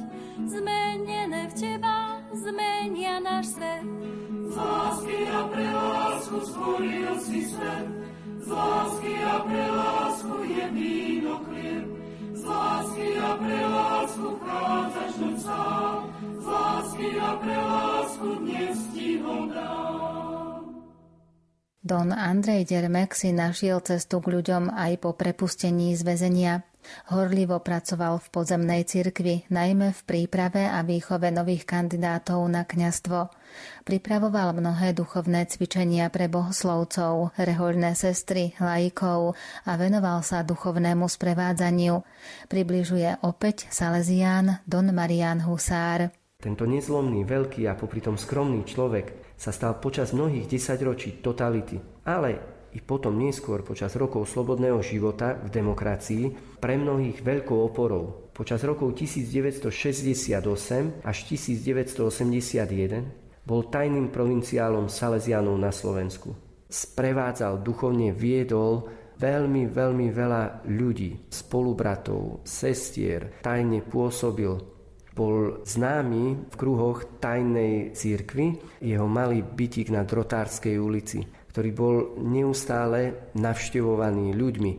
Zmenené 0.51 1.47
v 1.47 1.55
teba 1.55 2.20
zmenia 2.35 3.19
náš 3.19 3.59
svet. 3.59 3.85
Z 4.51 4.55
lásky 4.59 5.19
a 5.31 5.41
pre 5.47 5.67
lásku 5.71 6.37
stvoril 6.43 7.13
si 7.23 7.41
svet, 7.47 7.87
z 8.43 8.49
lásky 8.51 9.15
a 9.23 9.37
pre 9.47 9.65
lásku 9.71 10.35
je 10.43 10.65
víno 10.75 11.35
chlieb, 11.47 11.87
z 12.35 12.43
lásky 12.43 13.09
a 13.19 13.31
pre 13.39 13.61
lásku 13.63 14.29
chádzaš 14.43 15.13
do 15.23 15.31
sám, 15.39 15.99
z 16.35 16.47
lásky 16.47 17.09
a 17.21 17.31
pre 17.39 17.57
lásku 17.57 18.29
dnes 18.43 18.77
ti 18.91 19.09
ho 19.23 19.37
dám. 19.51 20.63
Don 21.81 22.13
Andrej 22.15 22.71
Dermek 22.71 23.17
si 23.17 23.35
našiel 23.35 23.83
cestu 23.83 24.23
k 24.23 24.31
ľuďom 24.39 24.71
aj 24.71 24.93
po 25.03 25.11
prepustení 25.17 25.97
z 25.99 26.03
väzenia. 26.07 26.55
Horlivo 27.11 27.59
pracoval 27.59 28.23
v 28.23 28.27
podzemnej 28.31 28.83
cirkvi, 28.87 29.49
najmä 29.51 29.91
v 29.91 30.01
príprave 30.07 30.69
a 30.69 30.85
výchove 30.87 31.31
nových 31.35 31.67
kandidátov 31.67 32.45
na 32.47 32.63
kňastvo. 32.69 33.31
Pripravoval 33.83 34.55
mnohé 34.55 34.95
duchovné 34.95 35.49
cvičenia 35.51 36.07
pre 36.13 36.31
bohoslovcov, 36.31 37.35
rehoľné 37.35 37.99
sestry, 37.99 38.55
laikov 38.63 39.35
a 39.67 39.75
venoval 39.75 40.23
sa 40.23 40.47
duchovnému 40.47 41.11
sprevádzaniu. 41.11 42.03
Približuje 42.47 43.23
opäť 43.27 43.67
Salesián 43.75 44.63
Don 44.69 44.87
Marian 44.95 45.43
Husár. 45.43 46.15
Tento 46.41 46.65
nezlomný, 46.65 47.29
veľký 47.29 47.69
a 47.69 47.77
popritom 47.77 48.17
skromný 48.17 48.65
človek 48.65 49.37
sa 49.37 49.53
stal 49.53 49.77
počas 49.77 50.17
mnohých 50.17 50.49
desaťročí 50.49 51.21
totality, 51.21 51.81
ale 52.09 52.60
i 52.75 52.81
potom 52.81 53.19
neskôr 53.19 53.63
počas 53.67 53.97
rokov 53.99 54.29
slobodného 54.31 54.83
života 54.85 55.35
v 55.39 55.51
demokracii 55.51 56.59
pre 56.63 56.77
mnohých 56.79 57.23
veľkou 57.23 57.59
oporou. 57.59 58.31
Počas 58.31 58.63
rokov 58.63 58.95
1968 58.95 61.03
až 61.03 61.19
1981 61.29 63.43
bol 63.43 63.67
tajným 63.67 64.15
provinciálom 64.15 64.87
Salesianov 64.87 65.59
na 65.59 65.75
Slovensku. 65.75 66.31
Sprevádzal, 66.71 67.67
duchovne 67.67 68.15
viedol 68.15 68.87
veľmi, 69.19 69.67
veľmi 69.67 70.07
veľa 70.15 70.71
ľudí, 70.71 71.27
spolubratov, 71.29 72.47
sestier, 72.47 73.43
tajne 73.43 73.83
pôsobil 73.83 74.79
bol 75.11 75.67
známy 75.67 76.49
v 76.49 76.55
kruhoch 76.55 77.19
tajnej 77.21 77.93
církvy, 77.93 78.57
jeho 78.81 79.05
malý 79.05 79.45
bytík 79.45 79.93
na 79.93 80.01
Drotárskej 80.07 80.81
ulici 80.81 81.21
ktorý 81.51 81.71
bol 81.75 81.95
neustále 82.23 83.31
navštevovaný 83.35 84.33
ľuďmi, 84.39 84.73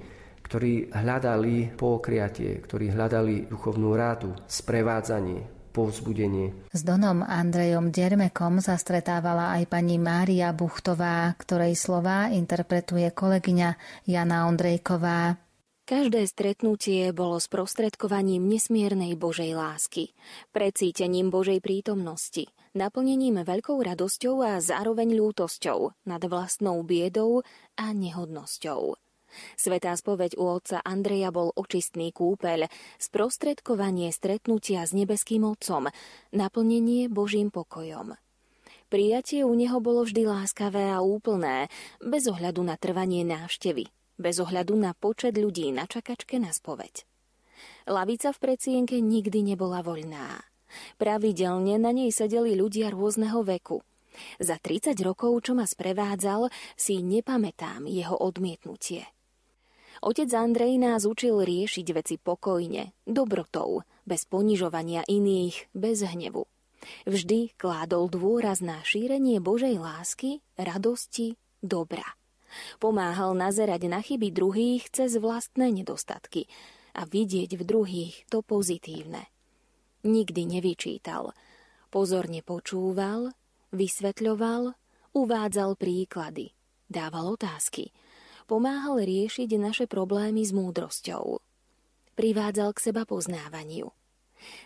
ktorí 0.47 0.91
hľadali 0.91 1.75
pokriatie, 1.75 2.59
ktorí 2.63 2.91
hľadali 2.95 3.51
duchovnú 3.51 3.95
rádu, 3.95 4.35
sprevádzanie, 4.47 5.71
povzbudenie. 5.71 6.67
S 6.71 6.83
Donom 6.83 7.23
Andrejom 7.23 7.91
Dermekom 7.91 8.59
sa 8.59 8.75
stretávala 8.75 9.55
aj 9.55 9.71
pani 9.71 9.95
Mária 9.95 10.51
Buchtová, 10.51 11.31
ktorej 11.39 11.79
slová 11.79 12.27
interpretuje 12.31 13.07
kolegyňa 13.15 13.69
Jana 14.07 14.51
Ondrejková. 14.51 15.39
Každé 15.87 16.23
stretnutie 16.23 17.11
bolo 17.11 17.35
sprostredkovaním 17.39 18.47
nesmiernej 18.47 19.15
Božej 19.19 19.55
lásky, 19.55 20.15
precítením 20.55 21.27
Božej 21.27 21.59
prítomnosti, 21.59 22.47
naplnením 22.73 23.43
veľkou 23.43 23.79
radosťou 23.79 24.35
a 24.43 24.63
zároveň 24.63 25.15
ľútosťou 25.15 26.07
nad 26.07 26.21
vlastnou 26.25 26.79
biedou 26.83 27.43
a 27.75 27.85
nehodnosťou. 27.91 28.95
Svetá 29.55 29.95
spoveď 29.95 30.35
u 30.35 30.43
otca 30.59 30.83
Andreja 30.83 31.31
bol 31.31 31.55
očistný 31.55 32.11
kúpeľ, 32.11 32.67
sprostredkovanie 32.99 34.11
stretnutia 34.11 34.83
s 34.83 34.91
nebeským 34.91 35.47
otcom, 35.47 35.87
naplnenie 36.35 37.07
Božím 37.07 37.47
pokojom. 37.47 38.19
Prijatie 38.91 39.47
u 39.47 39.55
neho 39.55 39.79
bolo 39.79 40.03
vždy 40.03 40.27
láskavé 40.27 40.91
a 40.91 40.99
úplné, 40.99 41.71
bez 42.03 42.27
ohľadu 42.27 42.59
na 42.59 42.75
trvanie 42.75 43.23
návštevy, 43.23 43.87
bez 44.19 44.35
ohľadu 44.43 44.75
na 44.75 44.91
počet 44.91 45.39
ľudí 45.39 45.71
na 45.71 45.87
čakačke 45.87 46.35
na 46.35 46.51
spoveď. 46.51 47.07
Lavica 47.87 48.35
v 48.35 48.41
predsienke 48.43 48.99
nikdy 48.99 49.47
nebola 49.47 49.79
voľná. 49.79 50.50
Pravidelne 50.97 51.77
na 51.81 51.91
nej 51.95 52.11
sedeli 52.13 52.55
ľudia 52.55 52.91
rôzneho 52.91 53.41
veku. 53.43 53.83
Za 54.39 54.59
30 54.59 54.95
rokov, 55.03 55.47
čo 55.47 55.55
ma 55.55 55.63
sprevádzal, 55.63 56.51
si 56.75 56.99
nepamätám 56.99 57.87
jeho 57.87 58.15
odmietnutie. 58.15 59.07
Otec 60.01 60.33
Andrej 60.33 60.81
nás 60.81 61.05
učil 61.05 61.45
riešiť 61.45 61.87
veci 61.93 62.15
pokojne, 62.17 62.97
dobrotou, 63.05 63.85
bez 64.01 64.25
ponižovania 64.25 65.05
iných, 65.05 65.69
bez 65.77 66.01
hnevu. 66.01 66.49
Vždy 67.05 67.53
kládol 67.61 68.09
dôraz 68.09 68.65
na 68.65 68.81
šírenie 68.81 69.37
Božej 69.37 69.77
lásky, 69.77 70.41
radosti, 70.57 71.37
dobra. 71.61 72.17
Pomáhal 72.81 73.37
nazerať 73.37 73.85
na 73.85 74.01
chyby 74.01 74.33
druhých 74.33 74.89
cez 74.89 75.21
vlastné 75.21 75.69
nedostatky 75.69 76.49
a 76.97 77.05
vidieť 77.05 77.55
v 77.55 77.63
druhých 77.63 78.25
to 78.27 78.41
pozitívne 78.41 79.29
nikdy 80.03 80.47
nevyčítal. 80.57 81.33
Pozorne 81.91 82.39
počúval, 82.41 83.35
vysvetľoval, 83.75 84.75
uvádzal 85.11 85.75
príklady, 85.75 86.55
dával 86.87 87.35
otázky, 87.35 87.91
pomáhal 88.47 89.03
riešiť 89.03 89.49
naše 89.59 89.85
problémy 89.87 90.43
s 90.43 90.55
múdrosťou. 90.55 91.39
Privádzal 92.15 92.75
k 92.75 92.79
seba 92.91 93.03
poznávaniu. 93.07 93.91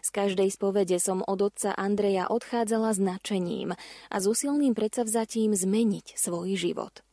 Z 0.01 0.09
každej 0.15 0.49
spovede 0.55 0.97
som 1.03 1.19
od 1.27 1.51
otca 1.51 1.75
Andreja 1.75 2.31
odchádzala 2.31 2.95
s 2.95 2.99
nadšením 2.99 3.75
a 4.09 4.15
s 4.15 4.25
usilným 4.25 4.71
predsavzatím 4.71 5.51
zmeniť 5.51 6.15
svoj 6.15 6.55
život. 6.55 7.03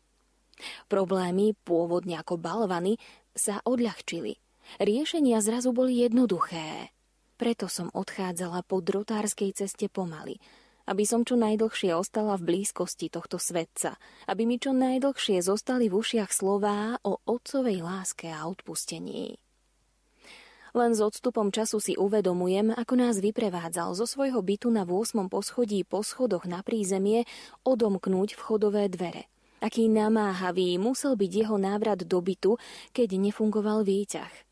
Problémy, 0.87 1.59
pôvodne 1.67 2.23
ako 2.23 2.39
balvany, 2.39 3.03
sa 3.35 3.59
odľahčili. 3.67 4.39
Riešenia 4.79 5.43
zrazu 5.43 5.75
boli 5.75 6.07
jednoduché. 6.07 6.95
Preto 7.43 7.67
som 7.67 7.91
odchádzala 7.91 8.63
po 8.71 8.79
drotárskej 8.79 9.51
ceste 9.51 9.91
pomaly, 9.91 10.39
aby 10.87 11.03
som 11.03 11.27
čo 11.27 11.35
najdlhšie 11.35 11.91
ostala 11.91 12.39
v 12.39 12.55
blízkosti 12.55 13.11
tohto 13.11 13.35
svetca, 13.35 13.99
aby 14.31 14.47
mi 14.47 14.63
čo 14.63 14.71
najdlhšie 14.71 15.43
zostali 15.43 15.91
v 15.91 15.99
ušiach 15.99 16.31
slová 16.31 17.03
o 17.03 17.19
otcovej 17.27 17.83
láske 17.83 18.31
a 18.31 18.47
odpustení. 18.47 19.43
Len 20.71 20.95
s 20.95 21.03
odstupom 21.03 21.51
času 21.51 21.83
si 21.83 21.99
uvedomujem, 21.99 22.79
ako 22.79 22.95
nás 22.95 23.19
vyprevádzal 23.19 23.99
zo 23.99 24.07
svojho 24.07 24.39
bytu 24.39 24.71
na 24.71 24.87
8. 24.87 25.27
poschodí 25.27 25.83
po 25.83 26.07
schodoch 26.07 26.47
na 26.47 26.63
prízemie 26.63 27.27
odomknúť 27.67 28.39
vchodové 28.39 28.87
dvere. 28.87 29.27
Aký 29.59 29.91
namáhavý 29.91 30.79
musel 30.79 31.19
byť 31.19 31.31
jeho 31.43 31.59
návrat 31.59 32.07
do 32.07 32.23
bytu, 32.23 32.55
keď 32.95 33.19
nefungoval 33.19 33.83
výťah 33.83 34.52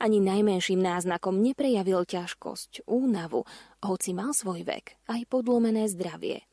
Ani 0.00 0.16
najmenším 0.16 0.80
náznakom 0.80 1.44
neprejavil 1.44 2.08
ťažkosť, 2.08 2.88
únavu, 2.88 3.44
hoci 3.84 4.16
mal 4.16 4.32
svoj 4.32 4.64
vek, 4.64 4.96
aj 5.12 5.28
podlomené 5.28 5.84
zdravie. 5.92 6.48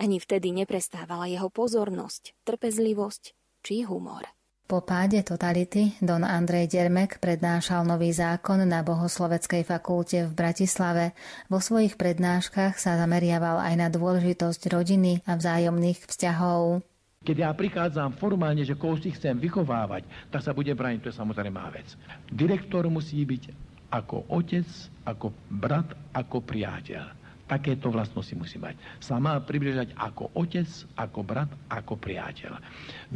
Ani 0.00 0.16
vtedy 0.16 0.48
neprestávala 0.56 1.28
jeho 1.28 1.52
pozornosť, 1.52 2.32
trpezlivosť 2.48 3.22
či 3.60 3.84
humor. 3.84 4.24
Po 4.66 4.82
páde 4.82 5.22
totality 5.22 5.94
Don 6.02 6.26
Andrej 6.26 6.72
Dermek 6.72 7.22
prednášal 7.22 7.86
nový 7.86 8.10
zákon 8.10 8.64
na 8.66 8.82
Bohosloveckej 8.82 9.62
fakulte 9.62 10.26
v 10.26 10.32
Bratislave. 10.32 11.14
Vo 11.52 11.62
svojich 11.62 11.94
prednáškach 11.94 12.80
sa 12.80 12.98
zameriaval 12.98 13.62
aj 13.62 13.74
na 13.78 13.88
dôležitosť 13.92 14.72
rodiny 14.72 15.22
a 15.28 15.38
vzájomných 15.38 16.10
vzťahov. 16.10 16.82
Keď 17.26 17.36
ja 17.42 17.50
prichádzam 17.50 18.14
formálne, 18.14 18.62
že 18.62 18.78
koho 18.78 18.94
si 18.94 19.10
chcem 19.10 19.34
vychovávať, 19.34 20.06
tak 20.30 20.46
sa 20.46 20.54
bude 20.54 20.70
brániť, 20.70 21.02
to 21.02 21.10
je 21.10 21.18
samozrejme 21.18 21.58
vec. 21.74 21.98
Direktor 22.30 22.86
musí 22.86 23.18
byť 23.26 23.50
ako 23.90 24.30
otec, 24.30 24.66
ako 25.02 25.34
brat, 25.50 25.90
ako 26.14 26.38
priateľ. 26.38 27.18
Takéto 27.50 27.90
vlastnosti 27.90 28.30
musí 28.38 28.62
mať. 28.62 28.78
Sa 29.02 29.18
má 29.18 29.42
približať 29.42 29.90
ako 29.98 30.30
otec, 30.38 30.70
ako 30.94 31.26
brat, 31.26 31.50
ako 31.66 31.98
priateľ. 31.98 32.62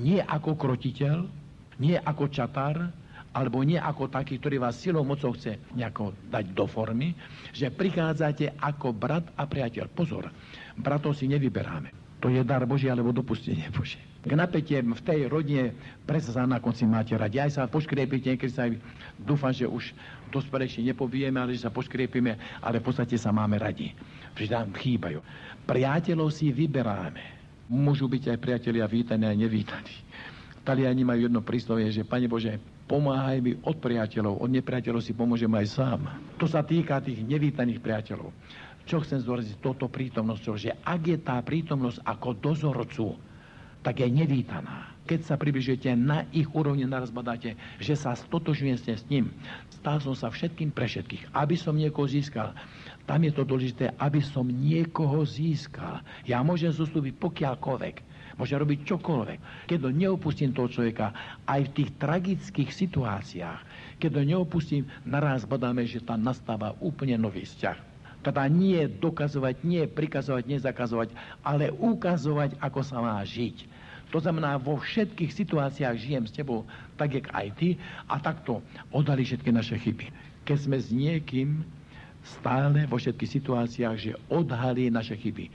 Nie 0.02 0.26
ako 0.26 0.58
krotiteľ, 0.58 1.30
nie 1.78 1.94
ako 1.94 2.34
čatár, 2.34 2.90
alebo 3.30 3.62
nie 3.62 3.78
ako 3.78 4.10
taký, 4.10 4.42
ktorý 4.42 4.58
vás 4.58 4.74
silou 4.74 5.06
mocou 5.06 5.30
chce 5.38 5.54
nejako 5.78 6.18
dať 6.34 6.50
do 6.50 6.66
formy, 6.66 7.14
že 7.54 7.70
prichádzate 7.70 8.58
ako 8.58 8.90
brat 8.90 9.22
a 9.38 9.46
priateľ. 9.46 9.86
Pozor, 9.86 10.26
bratov 10.74 11.14
si 11.14 11.30
nevyberáme. 11.30 11.99
To 12.20 12.28
je 12.28 12.44
dar 12.44 12.62
Boží 12.68 12.84
alebo 12.92 13.16
dopustenie 13.16 13.72
Boží. 13.72 13.96
K 14.20 14.36
napätie 14.36 14.84
v 14.84 15.00
tej 15.00 15.32
rodine 15.32 15.72
predsa 16.04 16.44
na 16.44 16.60
konci 16.60 16.84
máte 16.84 17.16
radi. 17.16 17.40
Aj 17.40 17.48
sa 17.48 17.64
poškriepite, 17.64 18.36
keď 18.36 18.50
sa 18.52 18.68
aj 18.68 18.76
dúfam, 19.16 19.48
že 19.56 19.64
už 19.64 19.96
dospelejšie 20.28 20.84
nepovieme, 20.84 21.40
ale 21.40 21.56
že 21.56 21.64
sa 21.64 21.72
poškriepime, 21.72 22.60
ale 22.60 22.78
v 22.78 22.84
podstate 22.84 23.16
sa 23.16 23.32
máme 23.32 23.56
radi. 23.56 23.96
Že 24.36 24.52
nám 24.52 24.76
chýbajú. 24.76 25.24
Priateľov 25.64 26.28
si 26.28 26.52
vyberáme. 26.52 27.40
Môžu 27.72 28.04
byť 28.04 28.36
aj 28.36 28.38
priatelia 28.42 28.84
vítaní 28.84 29.24
a 29.24 29.32
nevítaní. 29.32 29.96
Taliani 30.60 31.00
majú 31.00 31.24
jedno 31.24 31.40
príslovie, 31.40 31.88
že 31.88 32.04
Pane 32.04 32.28
Bože, 32.28 32.60
pomáhaj 32.84 33.40
mi 33.40 33.56
od 33.64 33.80
priateľov, 33.80 34.44
od 34.44 34.50
nepriateľov 34.52 35.00
si 35.00 35.16
pomôžem 35.16 35.48
aj 35.56 35.66
sám. 35.72 36.00
To 36.36 36.44
sa 36.44 36.60
týka 36.60 37.00
tých 37.00 37.24
nevítaných 37.24 37.80
priateľov. 37.80 38.28
Čo 38.88 39.04
chcem 39.04 39.20
zdôraziť 39.22 39.60
toto 39.60 39.86
prítomnosťou, 39.86 40.54
že 40.56 40.74
ak 40.82 41.00
je 41.04 41.18
tá 41.20 41.38
prítomnosť 41.40 42.02
ako 42.04 42.28
dozorcu, 42.38 43.08
tak 43.80 44.04
je 44.04 44.08
nevítaná. 44.12 44.92
Keď 45.08 45.20
sa 45.26 45.34
približujete 45.40 45.96
na 45.96 46.28
ich 46.30 46.46
úrovni, 46.52 46.86
naraz 46.86 47.10
badáte, 47.10 47.56
že 47.82 47.98
sa 47.98 48.14
stotožujete 48.14 48.92
s 48.94 49.02
ním. 49.10 49.32
Stal 49.72 49.98
som 49.98 50.14
sa 50.14 50.28
všetkým 50.30 50.70
pre 50.70 50.86
všetkých, 50.86 51.34
aby 51.34 51.56
som 51.56 51.74
niekoho 51.74 52.06
získal. 52.06 52.54
Tam 53.08 53.24
je 53.26 53.32
to 53.34 53.42
dôležité, 53.42 53.90
aby 53.98 54.22
som 54.22 54.46
niekoho 54.46 55.24
získal. 55.26 56.04
Ja 56.28 56.44
môžem 56.46 56.70
zostúpiť 56.70 57.18
pokiaľkoľvek. 57.18 57.94
Môže 58.38 58.54
robiť 58.54 58.86
čokoľvek. 58.86 59.66
Keď 59.66 59.78
neopustím 59.90 60.54
toho 60.54 60.70
človeka, 60.70 61.10
aj 61.48 61.60
v 61.66 61.74
tých 61.74 61.90
tragických 61.98 62.70
situáciách, 62.70 63.60
keď 63.98 64.10
ho 64.14 64.22
neopustím, 64.22 64.86
naraz 65.02 65.42
badáme, 65.42 65.82
že 65.90 66.04
tam 66.04 66.22
nastáva 66.22 66.76
úplne 66.78 67.18
nový 67.18 67.42
vzťah. 67.42 67.89
Teda 68.20 68.44
nie 68.48 68.84
dokazovať, 68.88 69.64
nie 69.64 69.88
prikazovať, 69.88 70.44
nezakazovať, 70.44 71.08
ale 71.40 71.72
ukazovať, 71.72 72.60
ako 72.60 72.80
sa 72.84 73.00
má 73.00 73.16
žiť. 73.24 73.80
To 74.10 74.18
znamená, 74.18 74.58
vo 74.58 74.76
všetkých 74.76 75.30
situáciách 75.30 75.96
žijem 75.96 76.24
s 76.26 76.34
tebou, 76.34 76.66
tak 76.98 77.14
jak 77.14 77.30
aj 77.30 77.48
ty, 77.56 77.68
a 78.10 78.18
takto 78.18 78.58
odali 78.90 79.22
všetky 79.22 79.54
naše 79.54 79.78
chyby. 79.78 80.10
Keď 80.42 80.58
sme 80.58 80.76
s 80.82 80.90
niekým 80.90 81.62
stále 82.26 82.84
vo 82.90 82.98
všetkých 82.98 83.40
situáciách, 83.40 83.96
že 83.96 84.18
odhalí 84.28 84.90
naše 84.92 85.16
chyby. 85.16 85.48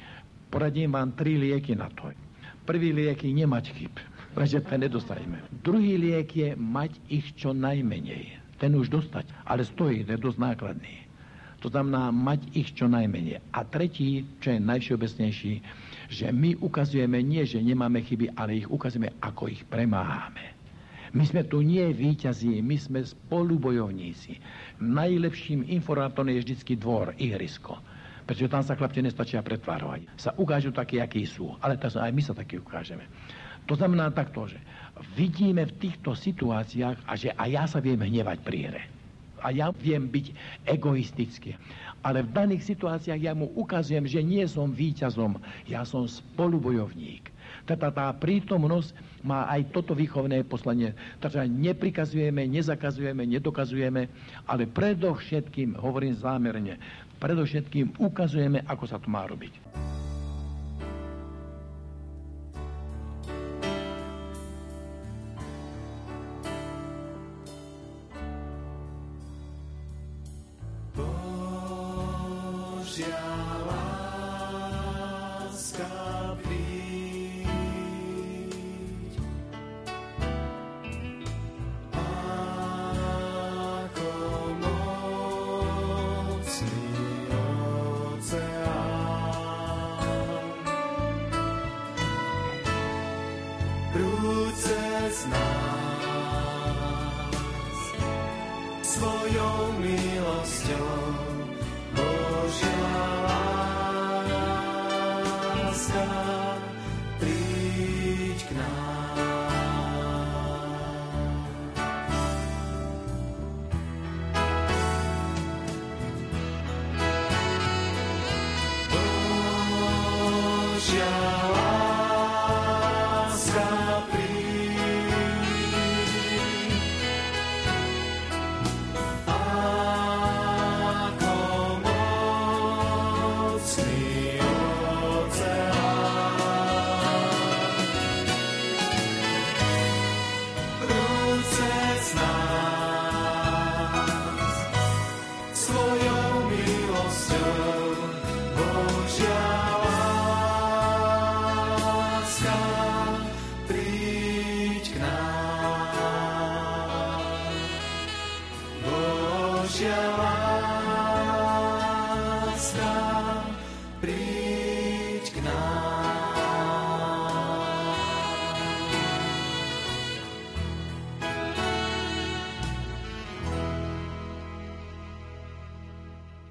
Poradím 0.49 0.95
vám 0.95 1.13
tri 1.13 1.37
lieky 1.37 1.75
na 1.75 1.91
to. 1.93 2.09
Prvý 2.65 2.89
liek 2.89 3.21
je 3.21 3.29
nemať 3.29 3.77
chyb, 3.77 3.93
lenže 4.33 4.57
ten 4.65 4.81
nedostaneme. 4.81 5.37
Druhý 5.61 6.01
liek 6.01 6.33
je 6.33 6.57
mať 6.57 6.97
ich 7.13 7.29
čo 7.37 7.53
najmenej. 7.53 8.41
Ten 8.57 8.73
už 8.73 8.89
dostať, 8.89 9.29
ale 9.45 9.61
stojí, 9.67 10.01
je 10.01 10.17
dosť 10.17 10.39
nákladný. 10.41 11.04
To 11.63 11.67
znamená 11.71 12.11
mať 12.11 12.51
ich 12.55 12.75
čo 12.75 12.89
najmenej. 12.89 13.41
A 13.53 13.63
tretí, 13.63 14.25
čo 14.41 14.53
je 14.53 14.59
najvšeobecnejší, 14.59 15.53
že 16.11 16.29
my 16.29 16.59
ukazujeme 16.61 17.21
nie, 17.21 17.45
že 17.47 17.63
nemáme 17.63 18.03
chyby, 18.03 18.35
ale 18.37 18.61
ich 18.61 18.67
ukazujeme, 18.69 19.15
ako 19.21 19.49
ich 19.49 19.65
premáhame. 19.65 20.53
My 21.15 21.23
sme 21.23 21.47
tu 21.47 21.63
nie 21.63 21.85
výťazí, 21.95 22.59
my 22.59 22.75
sme 22.75 22.99
spolubojovníci. 22.99 24.35
Najlepším 24.83 25.71
informátorom 25.71 26.27
je 26.35 26.43
vždycky 26.43 26.75
dvor, 26.75 27.15
ihrisko 27.15 27.79
pretože 28.25 28.49
tam 28.49 28.65
sa 28.65 28.73
chlapci 28.73 29.05
nestačia 29.05 29.45
pretvárovať. 29.45 30.09
Sa 30.17 30.33
ukážu 30.33 30.73
takí, 30.73 30.97
akí 30.97 31.29
sú, 31.29 31.53
ale 31.61 31.77
aj 31.77 32.09
my 32.09 32.21
sa 32.25 32.33
takí 32.33 32.57
ukážeme. 32.57 33.05
To 33.69 33.77
znamená 33.77 34.09
takto, 34.13 34.49
že 34.49 34.57
vidíme 35.13 35.65
v 35.65 35.77
týchto 35.77 36.17
situáciách 36.17 37.05
a 37.05 37.13
že 37.13 37.33
aj 37.33 37.49
ja 37.49 37.63
sa 37.69 37.79
viem 37.81 37.97
hnevať 37.97 38.37
pri 38.41 38.59
hre. 38.69 38.83
A 39.45 39.53
ja 39.53 39.69
viem 39.69 40.09
byť 40.09 40.33
egoistický. 40.65 41.53
Ale 42.01 42.25
v 42.25 42.33
daných 42.33 42.65
situáciách 42.65 43.21
ja 43.21 43.37
mu 43.37 43.53
ukazujem, 43.53 44.09
že 44.09 44.25
nie 44.25 44.41
som 44.49 44.73
víťazom, 44.73 45.37
ja 45.69 45.85
som 45.85 46.09
spolubojovník. 46.09 47.29
Teda 47.65 47.89
tá 47.89 48.09
prítomnosť 48.13 48.93
má 49.25 49.49
aj 49.49 49.73
toto 49.73 49.93
výchovné 49.97 50.45
poslanie. 50.45 50.93
Takže 51.21 51.45
neprikazujeme, 51.49 52.45
nezakazujeme, 52.45 53.25
nedokazujeme, 53.25 54.09
ale 54.45 54.69
predovšetkým, 54.69 55.77
hovorím 55.77 56.13
zámerne, 56.13 56.77
predovšetkým 57.17 57.97
ukazujeme, 58.01 58.65
ako 58.65 58.85
sa 58.85 58.97
to 59.01 59.09
má 59.09 59.25
robiť. 59.25 59.93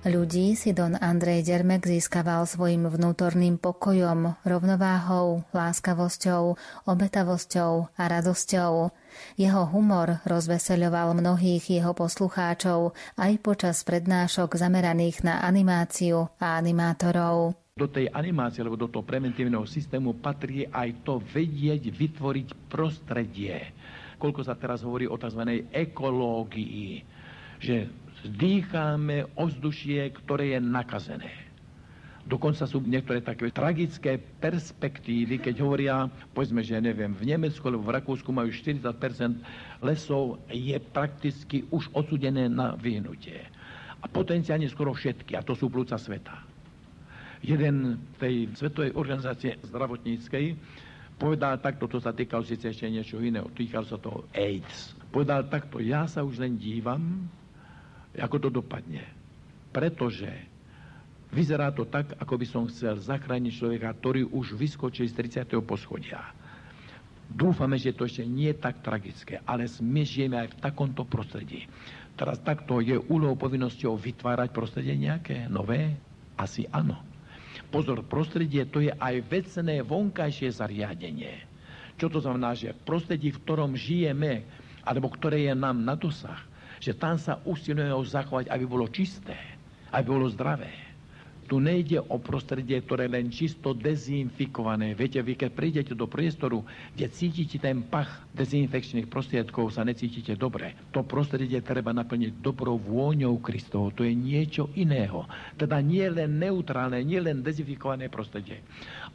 Ľudí 0.05 0.53
si 0.53 0.77
Don 0.77 1.01
Andrej 1.01 1.49
Dermek 1.49 1.89
získaval 1.89 2.45
svojim 2.45 2.85
vnútorným 2.85 3.57
pokojom, 3.57 4.37
rovnováhou, 4.45 5.49
láskavosťou, 5.57 6.61
obetavosťou 6.85 7.73
a 7.97 8.03
radosťou. 8.13 8.93
Jeho 9.41 9.63
humor 9.73 10.21
rozveseľoval 10.29 11.17
mnohých 11.17 11.81
jeho 11.81 11.97
poslucháčov 11.97 12.93
aj 13.17 13.33
počas 13.41 13.81
prednášok 13.81 14.61
zameraných 14.61 15.25
na 15.25 15.41
animáciu 15.41 16.29
a 16.37 16.61
animátorov. 16.61 17.57
Do 17.73 17.89
tej 17.89 18.13
animácie, 18.13 18.61
alebo 18.61 18.77
do 18.77 18.93
toho 18.93 19.09
preventívneho 19.09 19.65
systému 19.65 20.21
patrí 20.21 20.69
aj 20.69 21.01
to 21.01 21.17
vedieť 21.17 21.81
vytvoriť 21.81 22.69
prostredie. 22.69 23.73
Koľko 24.21 24.45
sa 24.45 24.53
teraz 24.53 24.85
hovorí 24.85 25.09
o 25.09 25.17
tzv. 25.17 25.65
ekológii, 25.73 26.93
že 27.57 28.04
dýcháme 28.25 29.29
ovzdušie, 29.37 30.09
ktoré 30.25 30.57
je 30.57 30.61
nakazené. 30.61 31.33
Dokonca 32.25 32.65
sú 32.65 32.81
niektoré 32.81 33.21
také 33.21 33.53
tragické 33.53 34.17
perspektívy, 34.17 35.45
keď 35.45 35.55
hovoria, 35.61 36.09
povedzme, 36.33 36.65
že 36.65 36.81
neviem, 36.81 37.13
v 37.13 37.29
Nemecku 37.37 37.61
alebo 37.69 37.85
v 37.85 38.01
Rakúsku 38.01 38.33
majú 38.33 38.49
40% 38.49 38.81
lesov, 39.85 40.41
je 40.49 40.73
prakticky 40.81 41.69
už 41.69 41.93
odsudené 41.93 42.49
na 42.49 42.81
vyhnutie. 42.81 43.45
A 44.01 44.09
potenciálne 44.09 44.65
skoro 44.73 44.97
všetky, 44.97 45.37
a 45.37 45.45
to 45.45 45.53
sú 45.53 45.69
plúca 45.69 46.01
sveta. 46.01 46.41
Jeden 47.45 48.01
tej 48.17 48.49
Svetovej 48.57 48.97
organizácie 48.97 49.61
zdravotníckej 49.61 50.57
povedal 51.21 51.61
takto, 51.61 51.85
to 51.93 52.01
sa 52.01 52.17
týkalo 52.17 52.41
síce 52.41 52.73
ešte 52.73 52.89
niečo 52.89 53.21
iného, 53.21 53.53
týkalo 53.53 53.85
sa 53.85 54.01
toho 54.01 54.25
AIDS. 54.33 54.97
Povedal 55.13 55.45
takto, 55.53 55.77
ja 55.77 56.09
sa 56.09 56.25
už 56.25 56.41
len 56.41 56.57
dívam, 56.57 57.29
ako 58.19 58.37
to 58.39 58.49
dopadne. 58.51 59.03
Pretože 59.75 60.31
vyzerá 61.35 61.75
to 61.75 61.87
tak, 61.91 62.15
ako 62.19 62.35
by 62.39 62.47
som 62.47 62.71
chcel 62.71 62.95
zachrániť 62.95 63.53
človeka, 63.53 63.91
ktorý 63.99 64.31
už 64.31 64.55
vyskočí 64.55 65.03
z 65.11 65.43
30. 65.47 65.59
poschodia. 65.67 66.23
Dúfame, 67.25 67.81
že 67.81 67.97
to 67.97 68.07
ešte 68.07 68.23
nie 68.23 68.53
je 68.53 68.61
tak 68.61 68.85
tragické, 68.85 69.41
ale 69.43 69.67
my 69.67 70.03
žijeme 70.07 70.37
aj 70.39 70.49
v 70.55 70.61
takomto 70.61 71.03
prostredí. 71.09 71.67
Teraz 72.15 72.39
takto 72.47 72.79
je 72.79 72.95
úlohou 73.11 73.35
povinnosťou 73.35 73.99
vytvárať 73.99 74.55
prostredie 74.55 74.95
nejaké 74.95 75.51
nové? 75.51 75.99
Asi 76.39 76.63
áno. 76.71 77.03
Pozor, 77.75 78.07
prostredie 78.07 78.63
to 78.71 78.79
je 78.79 78.95
aj 78.95 79.19
vecné 79.27 79.83
vonkajšie 79.83 80.47
zariadenie. 80.55 81.43
Čo 81.99 82.07
to 82.11 82.23
znamená, 82.23 82.55
že 82.55 82.71
v 82.71 82.87
prostredí, 82.87 83.35
v 83.35 83.43
ktorom 83.43 83.75
žijeme, 83.75 84.47
alebo 84.87 85.11
ktoré 85.11 85.51
je 85.51 85.55
nám 85.59 85.83
na 85.83 85.99
dosah, 85.99 86.39
že 86.85 86.93
tam 86.93 87.17
sa 87.17 87.41
usilujeme 87.49 87.97
zachovať, 88.05 88.53
aby 88.53 88.65
bolo 88.69 88.85
čisté, 88.93 89.33
aby 89.89 90.05
bolo 90.05 90.29
zdravé. 90.29 90.85
Tu 91.45 91.61
nejde 91.61 92.01
o 92.01 92.17
prostredie, 92.17 92.81
ktoré 92.81 93.05
len 93.05 93.29
čisto 93.29 93.77
dezinfikované. 93.77 94.97
Viete, 94.97 95.21
vy 95.21 95.37
keď 95.37 95.51
prídete 95.53 95.93
do 95.93 96.09
priestoru, 96.09 96.65
kde 96.97 97.13
cítite 97.13 97.61
ten 97.61 97.85
pach 97.85 98.25
dezinfekčných 98.33 99.13
prostriedkov, 99.13 99.69
sa 99.69 99.85
necítite 99.85 100.41
dobre. 100.41 100.73
To 100.97 101.05
prostredie 101.05 101.61
treba 101.61 101.93
naplniť 101.93 102.41
dobrou 102.41 102.81
vôňou 102.81 103.37
Kristovou. 103.45 103.93
To 103.93 104.09
je 104.09 104.17
niečo 104.17 104.73
iného. 104.73 105.29
Teda 105.61 105.85
nie 105.85 106.09
len 106.09 106.41
neutrálne, 106.41 107.05
nie 107.05 107.21
len 107.21 107.45
dezinfikované 107.45 108.09
prostredie, 108.09 108.65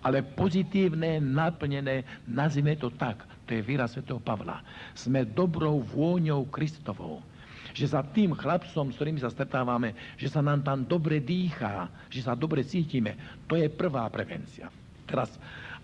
ale 0.06 0.22
pozitívne, 0.22 1.18
naplnené, 1.18 2.06
nazvime 2.30 2.78
to 2.78 2.94
tak, 2.94 3.26
to 3.50 3.58
je 3.58 3.66
výraz 3.66 3.98
Sv. 3.98 4.06
Pavla. 4.22 4.62
Sme 4.94 5.26
dobrou 5.26 5.82
vôňou 5.82 6.46
Kristovou 6.54 7.26
že 7.74 7.90
za 7.90 8.02
tým 8.02 8.34
chlapcom, 8.34 8.90
s 8.90 8.98
ktorými 8.98 9.22
sa 9.22 9.34
stretávame, 9.34 9.94
že 10.16 10.30
sa 10.30 10.42
nám 10.42 10.66
tam 10.66 10.86
dobre 10.86 11.22
dýchá, 11.22 11.90
že 12.10 12.26
sa 12.26 12.34
dobre 12.34 12.66
cítime, 12.66 13.42
to 13.46 13.58
je 13.58 13.70
prvá 13.70 14.06
prevencia. 14.10 14.70
Teraz, 15.06 15.38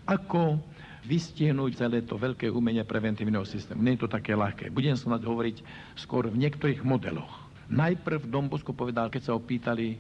ako 0.06 0.62
vystihnúť 1.06 1.86
celé 1.86 2.02
to 2.02 2.18
veľké 2.18 2.50
umenie 2.50 2.82
preventívneho 2.82 3.46
systému. 3.46 3.86
Nie 3.86 3.94
je 3.96 4.04
to 4.06 4.10
také 4.10 4.34
ľahké. 4.34 4.74
Budem 4.74 4.98
sa 4.98 5.14
hovoriť 5.14 5.62
skôr 5.94 6.28
v 6.28 6.42
niektorých 6.42 6.82
modeloch. 6.82 7.46
Najprv 7.70 8.30
Dom 8.30 8.50
Bosko 8.50 8.74
povedal, 8.74 9.10
keď 9.10 9.22
sa 9.30 9.38
opýtali 9.38 9.98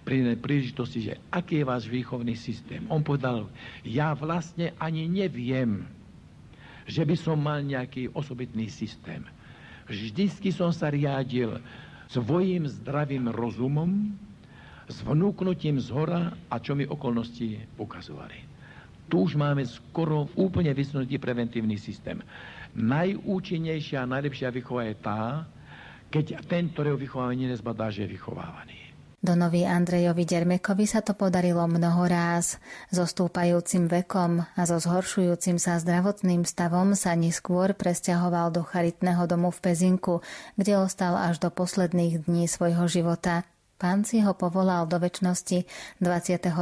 pri 0.00 0.36
príležitosti, 0.40 1.12
že 1.12 1.14
aký 1.28 1.60
je 1.60 1.68
váš 1.68 1.84
výchovný 1.88 2.32
systém. 2.36 2.88
On 2.88 3.04
povedal, 3.04 3.52
ja 3.84 4.16
vlastne 4.16 4.72
ani 4.80 5.04
neviem, 5.04 5.84
že 6.88 7.04
by 7.04 7.16
som 7.20 7.36
mal 7.36 7.60
nejaký 7.60 8.08
osobitný 8.16 8.72
systém. 8.72 9.28
Vždycky 9.90 10.54
som 10.54 10.70
sa 10.70 10.86
riadil 10.86 11.58
svojim 12.06 12.70
zdravým 12.70 13.26
rozumom, 13.34 14.14
s 14.90 15.02
vnúknutím 15.06 15.78
z 15.78 15.90
hora 15.94 16.34
a 16.50 16.58
čo 16.58 16.74
mi 16.74 16.82
okolnosti 16.82 17.62
ukazovali. 17.78 18.42
Tu 19.06 19.18
už 19.18 19.38
máme 19.38 19.62
skoro 19.66 20.30
úplne 20.34 20.70
vysnutý 20.74 21.18
preventívny 21.18 21.78
systém. 21.78 22.22
Najúčinnejšia 22.74 24.02
a 24.02 24.10
najlepšia 24.10 24.54
výchova 24.54 24.86
je 24.86 24.94
tá, 24.98 25.46
keď 26.10 26.42
ten, 26.46 26.70
ktorého 26.70 26.98
vychovávanie 26.98 27.50
nezbadá, 27.50 27.90
že 27.90 28.06
je 28.06 28.14
vychovávaný. 28.18 28.79
Donovi 29.20 29.68
Andrejovi 29.68 30.24
Dermekovi 30.24 30.88
sa 30.88 31.04
to 31.04 31.12
podarilo 31.12 31.68
mnoho 31.68 32.08
ráz. 32.08 32.56
So 32.88 33.04
stúpajúcim 33.04 33.84
vekom 33.84 34.48
a 34.56 34.62
so 34.64 34.80
zhoršujúcim 34.80 35.60
sa 35.60 35.76
zdravotným 35.76 36.48
stavom 36.48 36.96
sa 36.96 37.12
neskôr 37.12 37.76
presťahoval 37.76 38.48
do 38.48 38.64
charitného 38.64 39.28
domu 39.28 39.52
v 39.52 39.60
Pezinku, 39.60 40.24
kde 40.56 40.80
ostal 40.80 41.20
až 41.20 41.36
do 41.36 41.52
posledných 41.52 42.24
dní 42.24 42.48
svojho 42.48 42.88
života. 42.88 43.44
Pán 43.80 44.08
si 44.08 44.24
ho 44.24 44.32
povolal 44.32 44.88
do 44.88 44.96
väčšnosti 44.96 45.68
22. 46.00 46.52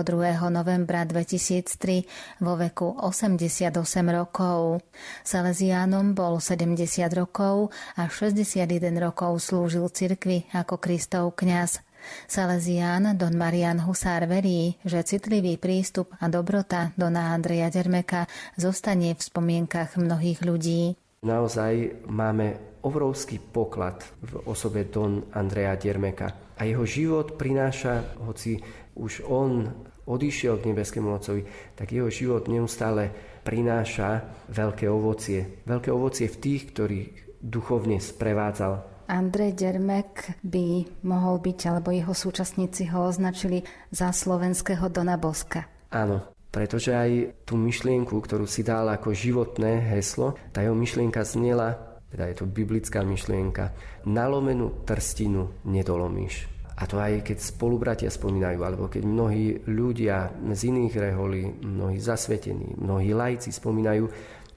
novembra 0.51 1.03
2003 1.03 2.43
vo 2.43 2.59
veku 2.59 2.95
88 2.95 3.75
rokov. 4.11 4.83
Salesiánom 5.23 6.15
bol 6.15 6.43
70 6.43 6.79
rokov 7.15 7.71
a 7.95 8.11
61 8.11 8.67
rokov 8.99 9.43
slúžil 9.43 9.87
cirkvi 9.95 10.51
ako 10.51 10.79
Kristov 10.79 11.39
kňaz. 11.39 11.87
Salesián 12.27 13.17
Don 13.17 13.35
Marian 13.35 13.83
Husár 13.83 14.29
verí, 14.29 14.77
že 14.85 15.03
citlivý 15.03 15.57
prístup 15.57 16.13
a 16.19 16.29
dobrota 16.29 16.93
Dona 16.95 17.33
Andreja 17.33 17.73
Dermeka 17.73 18.29
zostane 18.59 19.17
v 19.17 19.21
spomienkach 19.21 19.97
mnohých 19.97 20.41
ľudí. 20.45 20.97
Naozaj 21.25 22.07
máme 22.07 22.79
obrovský 22.87 23.43
poklad 23.43 24.07
v 24.23 24.39
osobe 24.47 24.87
Don 24.87 25.27
Andreja 25.35 25.75
Dermeka. 25.75 26.55
A 26.59 26.67
jeho 26.67 26.87
život 26.87 27.35
prináša, 27.39 28.19
hoci 28.23 28.59
už 28.99 29.27
on 29.27 29.67
odišiel 30.09 30.59
k 30.59 30.73
nebeskému 30.73 31.11
Otcovi, 31.13 31.43
tak 31.77 31.93
jeho 31.93 32.11
život 32.11 32.49
neustále 32.49 33.11
prináša 33.45 34.25
veľké 34.51 34.89
ovocie. 34.89 35.63
Veľké 35.67 35.91
ovocie 35.93 36.27
v 36.27 36.41
tých, 36.41 36.63
ktorých 36.75 37.11
duchovne 37.39 38.03
sprevádzal 38.03 38.98
Andrej 39.09 39.57
Dermek 39.57 40.37
by 40.45 40.85
mohol 41.09 41.41
byť, 41.41 41.59
alebo 41.73 41.89
jeho 41.89 42.13
súčasníci 42.13 42.93
ho 42.93 43.09
označili 43.09 43.65
za 43.89 44.13
slovenského 44.13 44.93
Dona 44.93 45.17
Boska. 45.17 45.65
Áno, 45.89 46.37
pretože 46.53 46.93
aj 46.93 47.45
tú 47.49 47.57
myšlienku, 47.57 48.13
ktorú 48.21 48.45
si 48.45 48.61
dal 48.61 48.85
ako 48.93 49.17
životné 49.17 49.97
heslo, 49.97 50.37
tá 50.53 50.61
jeho 50.61 50.77
myšlienka 50.77 51.25
znela, 51.25 52.01
teda 52.13 52.29
je 52.29 52.37
to 52.37 52.45
biblická 52.45 53.01
myšlienka, 53.01 53.73
nalomenú 54.05 54.85
trstinu 54.85 55.65
nedolomíš. 55.65 56.49
A 56.79 56.87
to 56.87 57.03
aj 57.03 57.27
keď 57.27 57.39
spolubratia 57.43 58.07
spomínajú, 58.07 58.63
alebo 58.63 58.87
keď 58.87 59.03
mnohí 59.03 59.67
ľudia 59.67 60.31
z 60.55 60.71
iných 60.71 60.95
reholí, 60.95 61.59
mnohí 61.59 61.99
zasvetení, 61.99 62.79
mnohí 62.79 63.11
lajci 63.11 63.51
spomínajú, 63.51 64.07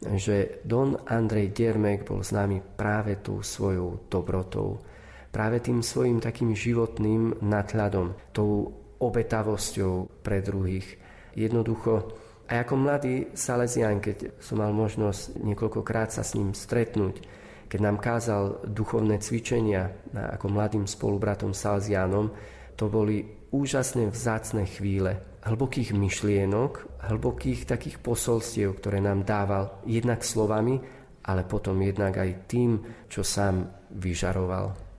že 0.02 0.66
Don 0.66 0.98
Andrej 1.06 1.54
Diermek 1.54 2.10
bol 2.10 2.26
známy 2.26 2.62
práve 2.74 3.22
tú 3.22 3.46
svojou 3.46 4.10
dobrotou, 4.10 4.82
práve 5.30 5.62
tým 5.62 5.86
svojim 5.86 6.18
takým 6.18 6.58
životným 6.58 7.46
nadhľadom, 7.46 8.34
tou 8.34 8.74
obetavosťou 8.98 10.26
pre 10.26 10.42
druhých. 10.42 10.98
Jednoducho, 11.38 12.18
aj 12.50 12.68
ako 12.68 12.76
mladý 12.76 13.16
Salesian, 13.32 14.04
keď 14.04 14.42
som 14.42 14.60
mal 14.60 14.74
možnosť 14.74 15.40
niekoľkokrát 15.40 16.12
sa 16.12 16.26
s 16.26 16.36
ním 16.36 16.52
stretnúť, 16.52 17.24
keď 17.72 17.80
nám 17.80 18.04
kázal 18.04 18.68
duchovné 18.68 19.24
cvičenia 19.24 19.88
ako 20.12 20.52
mladým 20.52 20.84
spolubratom 20.84 21.56
Salesianom, 21.56 22.34
to 22.76 22.92
boli 22.92 23.24
úžasne 23.54 24.12
vzácne 24.12 24.68
chvíle, 24.68 25.31
hlbokých 25.42 25.98
myšlienok, 25.98 27.02
hlbokých 27.10 27.66
takých 27.66 27.98
posolstiev, 27.98 28.78
ktoré 28.78 29.02
nám 29.02 29.26
dával 29.26 29.82
jednak 29.90 30.22
slovami, 30.22 30.78
ale 31.26 31.46
potom 31.46 31.78
jednak 31.82 32.18
aj 32.18 32.50
tým, 32.50 32.78
čo 33.10 33.26
sám 33.26 33.90
vyžaroval. 33.98 34.91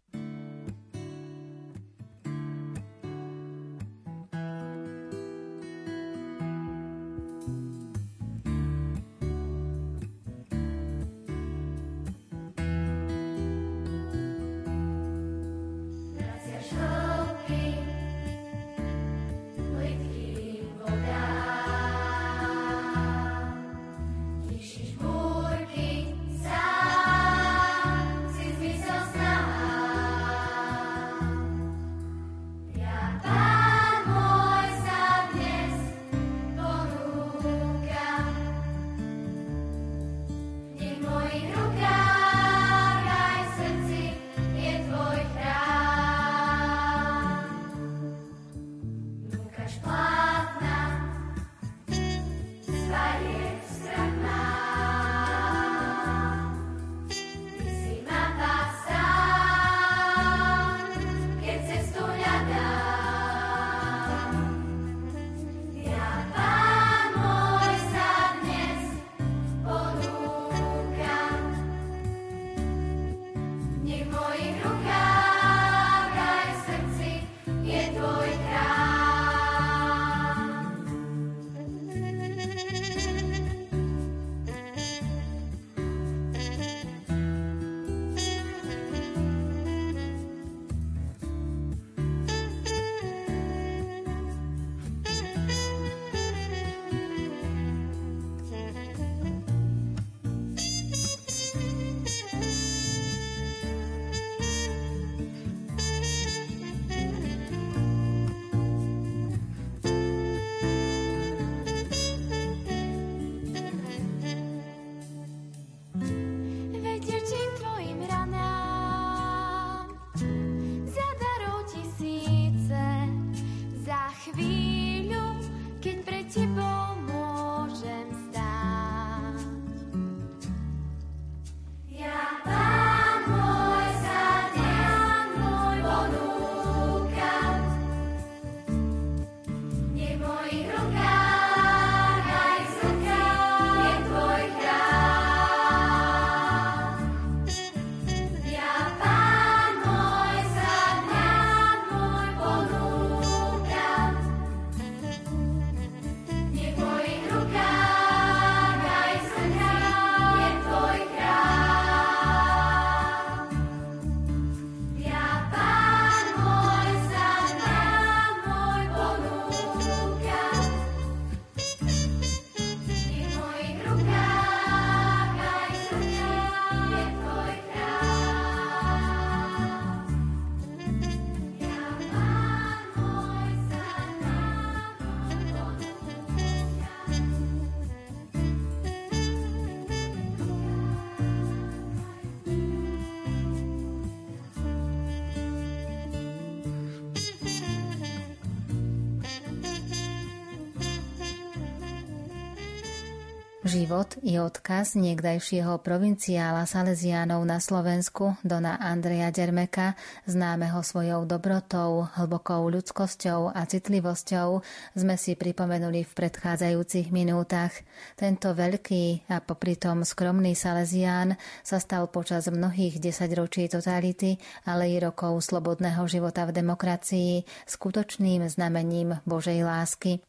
Život 203.72 204.20
i 204.20 204.36
odkaz 204.36 205.00
niekdajšieho 205.00 205.80
provinciála 205.80 206.68
Salesiánov 206.68 207.40
na 207.48 207.56
Slovensku, 207.56 208.36
Dona 208.44 208.76
Andreja 208.76 209.32
Dermeka, 209.32 209.96
známeho 210.28 210.84
svojou 210.84 211.24
dobrotou, 211.24 212.04
hlbokou 212.20 212.68
ľudskosťou 212.68 213.48
a 213.48 213.64
citlivosťou, 213.64 214.60
sme 214.92 215.16
si 215.16 215.40
pripomenuli 215.40 216.04
v 216.04 216.12
predchádzajúcich 216.12 217.16
minútach. 217.16 217.72
Tento 218.12 218.52
veľký 218.52 219.32
a 219.32 219.40
popritom 219.40 220.04
skromný 220.04 220.52
Salesián 220.52 221.40
sa 221.64 221.80
stal 221.80 222.12
počas 222.12 222.52
mnohých 222.52 223.00
desaťročí 223.00 223.72
totality, 223.72 224.36
ale 224.68 224.92
i 224.92 225.00
rokov 225.00 225.48
slobodného 225.48 226.04
života 226.12 226.44
v 226.44 226.60
demokracii 226.60 227.48
skutočným 227.64 228.44
znamením 228.52 229.16
Božej 229.24 229.64
lásky. 229.64 230.20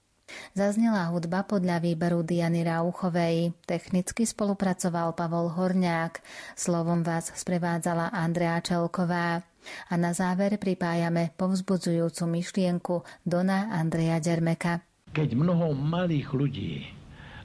Zaznela 0.54 1.10
hudba 1.10 1.44
podľa 1.44 1.82
výberu 1.82 2.22
Diany 2.22 2.62
Rauchovej. 2.64 3.54
Technicky 3.66 4.24
spolupracoval 4.28 5.18
Pavol 5.18 5.52
Horňák. 5.52 6.22
Slovom 6.54 7.02
vás 7.02 7.34
sprevádzala 7.34 8.14
Andrea 8.14 8.62
Čelková. 8.62 9.42
A 9.90 9.94
na 9.96 10.12
záver 10.12 10.60
pripájame 10.60 11.32
povzbudzujúcu 11.34 12.24
myšlienku 12.28 12.96
Dona 13.24 13.72
Andreja 13.72 14.20
Dermeka. 14.20 14.84
Keď 15.16 15.38
mnoho 15.38 15.72
malých 15.78 16.30
ľudí 16.36 16.74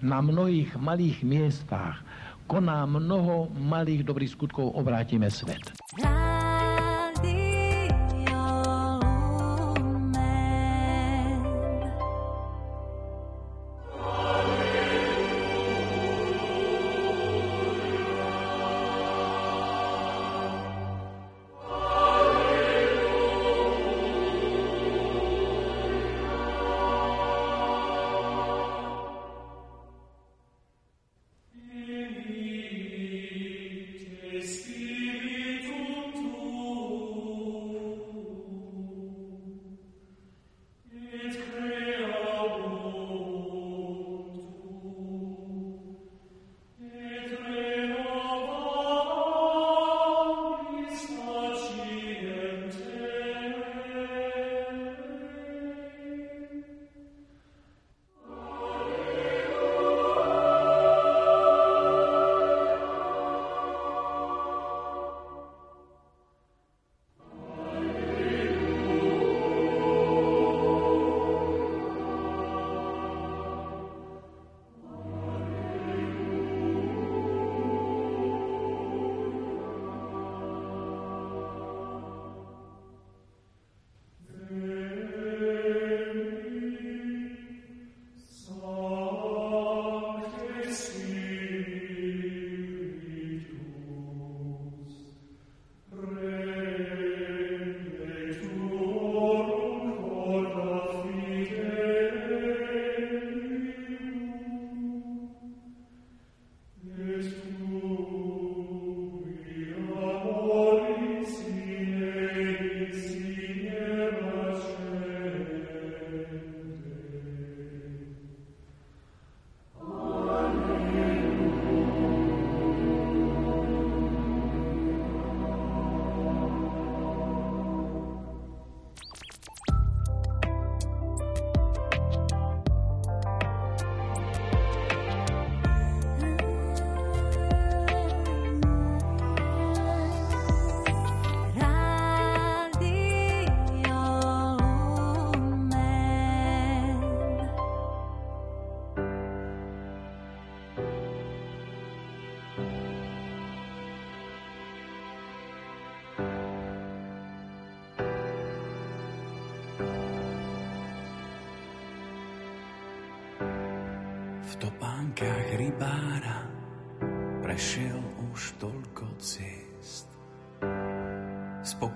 na 0.02 0.22
mnohých 0.22 0.78
malých 0.78 1.22
miestach 1.26 2.02
koná 2.48 2.88
mnoho 2.88 3.52
malých 3.52 4.08
dobrých 4.08 4.32
skutkov, 4.32 4.72
obrátime 4.72 5.28
svet. 5.28 5.68
topánkach 6.00 6.27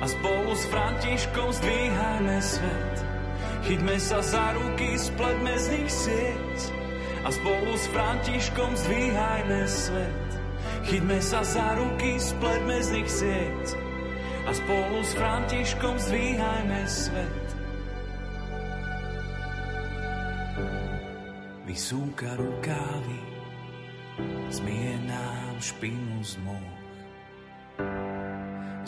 a 0.00 0.04
spolu 0.08 0.52
s 0.56 0.64
Františkom 0.72 1.48
zdvíhajme 1.52 2.36
svet. 2.40 2.96
Chytme 3.68 3.96
sa 4.00 4.24
za 4.24 4.56
ruky, 4.56 4.96
spletme 4.96 5.54
z 5.60 5.66
nich 5.76 5.92
sieť 5.92 6.58
a 7.20 7.28
spolu 7.28 7.72
s 7.76 7.84
Františkom 7.92 8.72
zdvíhajme 8.74 9.60
svet. 9.68 10.28
Chytme 10.88 11.20
sa 11.20 11.44
za 11.44 11.76
ruky, 11.76 12.16
spletme 12.16 12.80
z 12.80 12.88
nich 12.96 13.10
sieť 13.12 13.66
a 14.48 14.50
spolu 14.56 15.04
s 15.04 15.12
Františkom 15.12 15.94
zdvíhajme 16.00 16.80
svet. 16.88 17.60
vysúka 21.70 22.34
rukávy, 22.34 23.22
zmie 24.50 24.98
nám 25.06 25.54
špinu 25.62 26.18
z 26.18 26.34
moh. 26.42 26.79